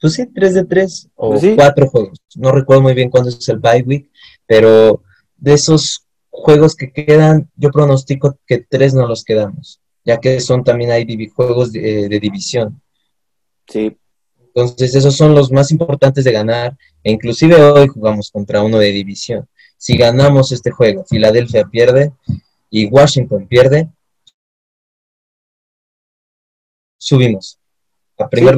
pues 0.00 0.14
sí, 0.14 0.26
tres 0.34 0.54
de 0.54 0.64
tres 0.64 1.08
o 1.14 1.30
Pues 1.30 1.40
sí. 1.42 1.54
cuatro 1.56 1.88
juegos. 1.88 2.18
No 2.36 2.52
recuerdo 2.52 2.82
muy 2.82 2.94
bien 2.94 3.10
cuándo 3.10 3.28
es 3.30 3.48
el 3.48 3.58
bye 3.58 3.82
week, 3.86 4.10
pero 4.46 5.02
de 5.36 5.54
esos 5.54 6.04
juegos 6.30 6.74
que 6.76 6.92
quedan, 6.92 7.50
yo 7.56 7.70
pronostico 7.70 8.38
que 8.46 8.58
tres 8.58 8.94
no 8.94 9.06
los 9.06 9.24
quedamos, 9.24 9.80
ya 10.04 10.18
que 10.18 10.40
son 10.40 10.62
también 10.64 10.92
hay 10.92 11.28
juegos 11.28 11.72
de, 11.72 12.08
de 12.08 12.20
división. 12.20 12.80
Sí, 13.68 13.96
Entonces, 14.46 14.94
esos 14.94 15.16
son 15.16 15.34
los 15.34 15.52
más 15.52 15.70
importantes 15.70 16.24
de 16.24 16.32
ganar. 16.32 16.76
E 17.04 17.12
inclusive 17.12 17.54
hoy 17.60 17.86
jugamos 17.88 18.30
contra 18.30 18.62
uno 18.62 18.78
de 18.78 18.88
división. 18.92 19.46
Si 19.78 19.96
ganamos 19.96 20.52
este 20.52 20.70
juego, 20.70 21.04
Filadelfia 21.04 21.64
pierde 21.64 22.12
y 22.68 22.86
Washington 22.88 23.46
pierde, 23.46 23.88
subimos 26.98 27.58
a 28.18 28.28
primer 28.28 28.56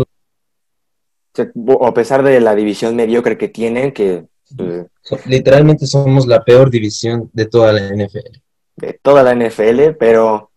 Sí. 1.32 1.44
A 1.80 1.94
pesar 1.94 2.24
de 2.24 2.40
la 2.40 2.56
división 2.56 2.96
mediocre 2.96 3.38
que 3.38 3.48
tienen, 3.48 3.92
que 3.92 4.26
eh. 4.58 4.86
Literalmente 5.26 5.86
somos 5.86 6.26
la 6.26 6.42
peor 6.42 6.70
división 6.70 7.30
de 7.32 7.46
toda 7.46 7.72
la 7.72 7.86
NFL. 7.86 8.40
de 8.76 8.98
toda 9.00 9.22
la 9.22 9.32
NFL, 9.34 9.94
pero 9.98 10.50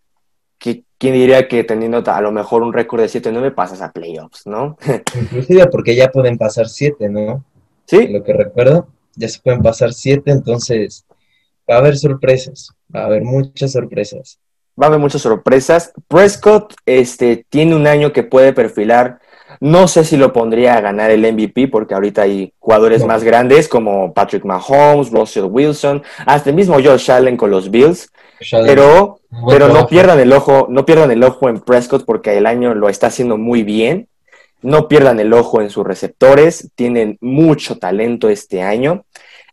qui- 0.58 0.84
¿quién 0.98 1.12
diría 1.14 1.46
que 1.46 1.62
teniendo 1.62 2.02
a 2.04 2.20
lo 2.22 2.32
mejor 2.32 2.62
un 2.62 2.72
récord 2.72 3.02
de 3.02 3.08
7-9 3.08 3.52
pasas 3.54 3.82
a 3.82 3.92
playoffs, 3.92 4.46
¿no? 4.46 4.76
Inclusive 5.20 5.66
porque 5.68 5.94
ya 5.94 6.10
pueden 6.10 6.36
pasar 6.38 6.68
siete, 6.68 7.08
¿no? 7.08 7.44
Sí, 7.86 8.08
Lo 8.08 8.24
que 8.24 8.32
recuerdo, 8.32 8.88
ya 9.16 9.28
se 9.28 9.40
pueden 9.40 9.62
pasar 9.62 9.92
siete, 9.92 10.30
entonces 10.30 11.04
va 11.70 11.76
a 11.76 11.78
haber 11.78 11.96
sorpresas, 11.96 12.70
va 12.94 13.02
a 13.02 13.06
haber 13.06 13.22
muchas 13.22 13.72
sorpresas. 13.72 14.38
va 14.80 14.86
a 14.86 14.88
haber 14.88 14.98
muchas 15.00 15.22
sorpresas. 15.22 15.92
Prescott 16.08 16.74
este, 16.84 17.46
tiene 17.48 17.76
un 17.76 17.86
año 17.86 18.12
que 18.12 18.24
puede 18.24 18.52
perfilar. 18.52 19.20
No 19.60 19.86
sé 19.86 20.02
si 20.04 20.16
lo 20.16 20.32
pondría 20.32 20.74
a 20.76 20.80
ganar 20.80 21.12
el 21.12 21.20
MVP, 21.32 21.68
porque 21.68 21.94
ahorita 21.94 22.22
hay 22.22 22.52
jugadores 22.58 23.02
No. 23.02 23.06
más 23.06 23.22
grandes 23.22 23.68
como 23.68 24.12
Patrick 24.12 24.44
Mahomes, 24.44 25.10
Russell 25.12 25.44
Wilson, 25.44 26.02
hasta 26.26 26.50
el 26.50 26.56
mismo 26.56 26.74
Josh 26.82 27.08
Allen 27.10 27.36
con 27.36 27.50
los 27.52 27.70
Bills. 27.70 28.10
Pero, 28.50 29.20
pero 29.48 29.68
no 29.68 29.86
pierdan 29.86 30.18
el 30.18 30.32
ojo, 30.32 30.66
no 30.68 30.84
pierdan 30.84 31.12
el 31.12 31.22
ojo 31.22 31.48
en 31.48 31.60
Prescott 31.60 32.04
porque 32.04 32.36
el 32.36 32.44
año 32.46 32.74
lo 32.74 32.88
está 32.88 33.06
haciendo 33.06 33.38
muy 33.38 33.62
bien. 33.62 34.08
No 34.64 34.88
pierdan 34.88 35.20
el 35.20 35.32
ojo 35.32 35.60
en 35.60 35.70
sus 35.70 35.84
receptores, 35.84 36.70
tienen 36.74 37.18
mucho 37.20 37.78
talento 37.78 38.28
este 38.28 38.62
año. 38.62 39.04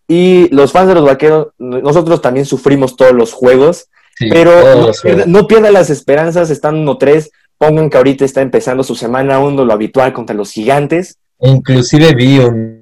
Y 0.08 0.50
los 0.50 0.72
fans 0.72 0.88
de 0.88 0.96
los 0.96 1.06
vaqueros, 1.06 1.50
nosotros 1.58 2.22
también 2.22 2.46
sufrimos 2.46 2.96
todos 2.96 3.14
los 3.14 3.34
juegos, 3.34 3.90
Sí, 4.18 4.30
pero 4.30 4.92
no, 5.26 5.48
pierdan 5.48 5.74
las 5.74 5.90
esperanzas, 5.90 6.50
están 6.50 6.86
1-3. 6.86 7.30
Pongan 7.58 7.90
que 7.90 7.98
ahorita 7.98 8.26
está 8.26 8.42
empezando 8.42 8.84
su 8.84 8.96
semana 8.96 9.40
1, 9.40 9.66
lo 9.66 9.74
habitual 9.74 10.14
contra 10.14 10.36
los 10.36 10.52
gigantes. 10.52 11.18
Inclusive 11.40 12.14
vi 12.16 12.40
un, 12.40 12.82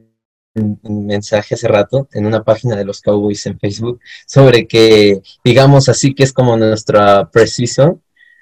mensaje 0.83 1.55
hace 1.55 1.67
rato 1.67 2.09
en 2.11 2.25
una 2.25 2.43
página 2.43 2.75
de 2.75 2.83
los 2.83 3.01
Cowboys 3.01 3.45
en 3.45 3.59
Facebook 3.59 3.99
sobre 4.25 4.67
que, 4.67 5.21
digamos 5.43 5.87
así, 5.87 6.13
que 6.13 6.23
es 6.23 6.33
como 6.33 6.57
nuestra 6.57 7.29
preseason. 7.29 8.01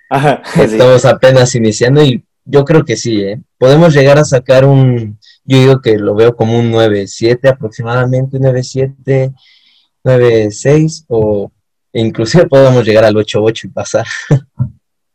Ajá, 0.09 0.41
sí. 0.53 0.61
Estamos 0.61 1.05
apenas 1.05 1.53
iniciando 1.55 2.01
y 2.03 2.23
yo 2.49 2.63
creo 2.65 2.85
que 2.85 2.95
sí, 2.95 3.21
¿eh? 3.21 3.41
Podemos 3.57 3.93
llegar 3.93 4.17
a 4.17 4.23
sacar 4.25 4.63
un, 4.65 5.19
yo 5.43 5.57
digo 5.59 5.81
que 5.81 5.97
lo 5.97 6.15
veo 6.15 6.35
como 6.35 6.57
un 6.57 6.71
9-7 6.71 7.49
aproximadamente, 7.49 8.37
9-7, 8.39 9.33
9-6 10.03 11.05
o 11.07 11.51
inclusive 11.93 12.47
podemos 12.49 12.85
llegar 12.85 13.03
al 13.05 13.15
8-8 13.15 13.65
y 13.65 13.67
pasar. 13.69 14.05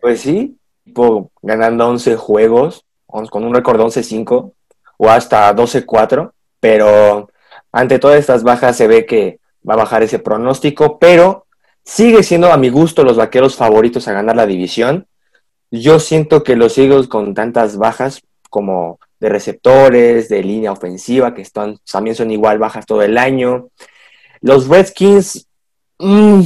Pues 0.01 0.21
sí, 0.21 0.57
tipo, 0.85 1.31
ganando 1.43 1.89
11 1.89 2.17
juegos, 2.17 2.85
on- 3.07 3.27
con 3.27 3.45
un 3.45 3.55
récord 3.55 3.79
de 3.79 3.85
11-5 3.85 4.53
o 4.99 5.09
hasta 5.11 5.55
12-4, 5.55 6.33
pero 6.61 7.29
ante 7.73 7.99
todas 7.99 8.19
estas 8.19 8.43
bajas 8.43 8.77
se 8.77 8.87
ve 8.87 9.07
que 9.07 9.41
va 9.69 9.75
a 9.75 9.79
bajar 9.79 10.03
ese 10.03 10.19
pronóstico, 10.19 10.99
pero 10.99 11.47
sigue 11.85 12.23
siendo 12.23 12.53
a 12.53 12.57
mi 12.57 12.69
gusto 12.69 13.05
los 13.05 13.17
vaqueros 13.17 13.57
favoritos 13.57 14.07
a 14.09 14.13
ganar 14.13 14.37
la 14.37 14.47
división. 14.47 15.07
Yo 15.73 15.99
siento 15.99 16.43
que 16.43 16.55
los 16.55 16.77
Eagles 16.77 17.09
con 17.09 17.33
tantas 17.33 17.79
bajas 17.79 18.21
como 18.51 19.01
de 19.19 19.31
receptores, 19.31 20.29
de 20.29 20.43
línea 20.43 20.71
ofensiva, 20.71 21.35
que 21.35 21.41
están, 21.41 21.79
también 21.91 22.15
son 22.15 22.31
igual 22.31 22.59
bajas 22.59 22.85
todo 22.85 23.01
el 23.01 23.17
año. 23.17 23.71
Los 24.43 24.69
Redskins, 24.69 25.47
mm, 25.99 26.43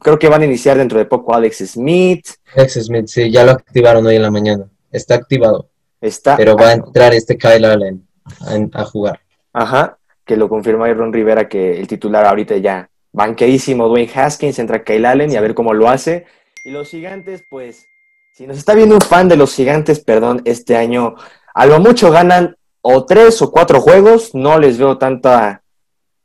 creo 0.00 0.18
que 0.18 0.30
van 0.30 0.40
a 0.40 0.46
iniciar 0.46 0.78
dentro 0.78 0.98
de 0.98 1.04
poco 1.04 1.34
Alex 1.34 1.58
Smith. 1.72 2.26
Alex 2.56 2.84
Smith, 2.84 3.08
sí, 3.08 3.30
ya 3.30 3.44
lo 3.44 3.52
activaron 3.52 4.06
hoy 4.06 4.16
en 4.16 4.22
la 4.22 4.30
mañana. 4.30 4.64
Está 4.90 5.16
activado, 5.16 5.68
Está, 6.00 6.38
pero 6.38 6.56
va 6.56 6.70
a 6.70 6.72
entrar 6.72 7.12
este 7.12 7.36
Kyle 7.36 7.66
Allen 7.66 8.08
a, 8.40 8.80
a 8.80 8.84
jugar. 8.86 9.20
Ajá, 9.52 9.98
que 10.24 10.38
lo 10.38 10.48
confirmó 10.48 10.86
Ron 10.86 11.12
Rivera 11.12 11.46
que 11.46 11.78
el 11.78 11.86
titular 11.86 12.24
ahorita 12.24 12.56
ya 12.56 12.88
banqueadísimo 13.12 13.86
Dwayne 13.86 14.10
Haskins, 14.14 14.58
entra 14.58 14.82
Kyle 14.82 15.04
Allen 15.04 15.30
y 15.30 15.36
a 15.36 15.42
ver 15.42 15.54
cómo 15.54 15.74
lo 15.74 15.90
hace. 15.90 16.24
Y 16.64 16.70
los 16.70 16.88
gigantes, 16.88 17.44
pues, 17.50 17.84
si 18.32 18.46
nos 18.46 18.56
está 18.58 18.74
viendo 18.74 18.94
un 18.94 19.00
fan 19.00 19.28
de 19.28 19.36
los 19.36 19.54
gigantes, 19.54 20.00
perdón, 20.00 20.42
este 20.44 20.76
año, 20.76 21.14
a 21.54 21.66
lo 21.66 21.80
mucho 21.80 22.10
ganan 22.10 22.56
o 22.80 23.04
tres 23.04 23.40
o 23.42 23.50
cuatro 23.50 23.80
juegos, 23.80 24.34
no 24.34 24.58
les 24.58 24.78
veo 24.78 24.98
tanta, 24.98 25.62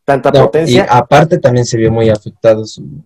tanta 0.06 0.32
No, 0.32 0.40
y 0.40 0.42
potencia. 0.44 0.88
aparte 0.90 1.38
también 1.38 1.66
se 1.66 1.78
vio 1.78 1.92
muy 1.92 2.10
afectado 2.10 2.66
su, 2.66 3.04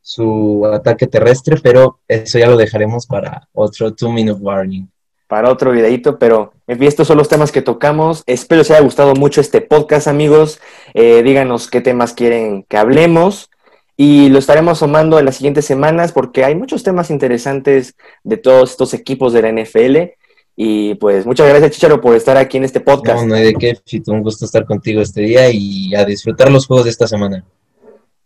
su 0.00 0.64
ataque 0.72 1.06
terrestre, 1.06 1.56
pero 1.62 1.98
eso 2.08 2.38
ya 2.38 2.46
lo 2.48 2.56
dejaremos 2.56 3.06
para 3.06 3.48
otro 3.52 3.92
two 3.92 4.10
minute 4.10 4.40
warning. 4.40 4.88
para 5.26 5.50
otro 5.50 5.72
videito, 5.72 6.18
pero 6.18 6.52
en 6.68 6.78
fin, 6.78 6.86
estos 6.86 7.08
son 7.08 7.16
los 7.18 7.28
temas 7.28 7.50
que 7.50 7.62
tocamos. 7.62 8.22
Espero 8.26 8.60
les 8.60 8.70
haya 8.70 8.82
gustado 8.82 9.14
mucho 9.14 9.40
este 9.40 9.60
podcast, 9.62 10.06
amigos. 10.06 10.60
Eh, 10.92 11.22
díganos 11.24 11.68
qué 11.68 11.80
temas 11.80 12.12
quieren 12.12 12.62
que 12.68 12.76
hablemos 12.76 13.50
y 13.96 14.28
lo 14.28 14.38
estaremos 14.38 14.80
tomando 14.80 15.18
en 15.18 15.24
las 15.24 15.36
siguientes 15.36 15.64
semanas 15.64 16.12
porque 16.12 16.44
hay 16.44 16.54
muchos 16.54 16.82
temas 16.82 17.10
interesantes 17.10 17.94
de 18.24 18.36
todos 18.36 18.72
estos 18.72 18.94
equipos 18.94 19.32
de 19.32 19.42
la 19.42 19.52
NFL. 19.52 20.14
Y 20.56 20.94
pues 20.96 21.26
muchas 21.26 21.48
gracias, 21.48 21.72
Chicharo, 21.72 22.00
por 22.00 22.14
estar 22.14 22.36
aquí 22.36 22.56
en 22.56 22.64
este 22.64 22.80
podcast. 22.80 23.22
No, 23.22 23.28
no 23.28 23.34
hay 23.34 23.44
de 23.44 23.54
qué, 23.54 23.76
Fito, 23.86 24.12
un 24.12 24.22
gusto 24.22 24.44
estar 24.44 24.64
contigo 24.64 25.00
este 25.00 25.20
día 25.20 25.50
y 25.50 25.94
a 25.94 26.04
disfrutar 26.04 26.50
los 26.50 26.66
juegos 26.66 26.84
de 26.84 26.90
esta 26.90 27.06
semana. 27.06 27.44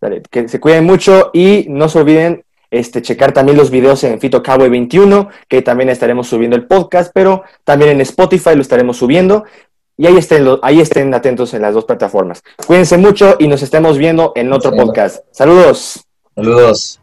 Dale, 0.00 0.22
que 0.30 0.46
se 0.48 0.60
cuiden 0.60 0.84
mucho 0.84 1.30
y 1.32 1.66
no 1.68 1.88
se 1.88 1.98
olviden 1.98 2.44
este, 2.70 3.00
checar 3.00 3.32
también 3.32 3.56
los 3.56 3.70
videos 3.70 4.04
en 4.04 4.20
Fito 4.20 4.42
Cowboy 4.42 4.68
21, 4.68 5.28
que 5.48 5.62
también 5.62 5.88
estaremos 5.88 6.28
subiendo 6.28 6.56
el 6.56 6.66
podcast, 6.66 7.10
pero 7.14 7.42
también 7.64 7.92
en 7.92 8.00
Spotify 8.02 8.54
lo 8.54 8.62
estaremos 8.62 8.98
subiendo. 8.98 9.44
Y 10.00 10.06
ahí 10.06 10.16
estén, 10.16 10.46
ahí 10.62 10.80
estén 10.80 11.12
atentos 11.12 11.52
en 11.54 11.62
las 11.62 11.74
dos 11.74 11.84
plataformas. 11.84 12.44
Cuídense 12.64 12.96
mucho 12.96 13.34
y 13.40 13.48
nos 13.48 13.62
estemos 13.62 13.98
viendo 13.98 14.32
en 14.36 14.52
otro 14.52 14.70
podcast. 14.70 15.24
Saludos. 15.32 16.06
Saludos. 16.36 16.97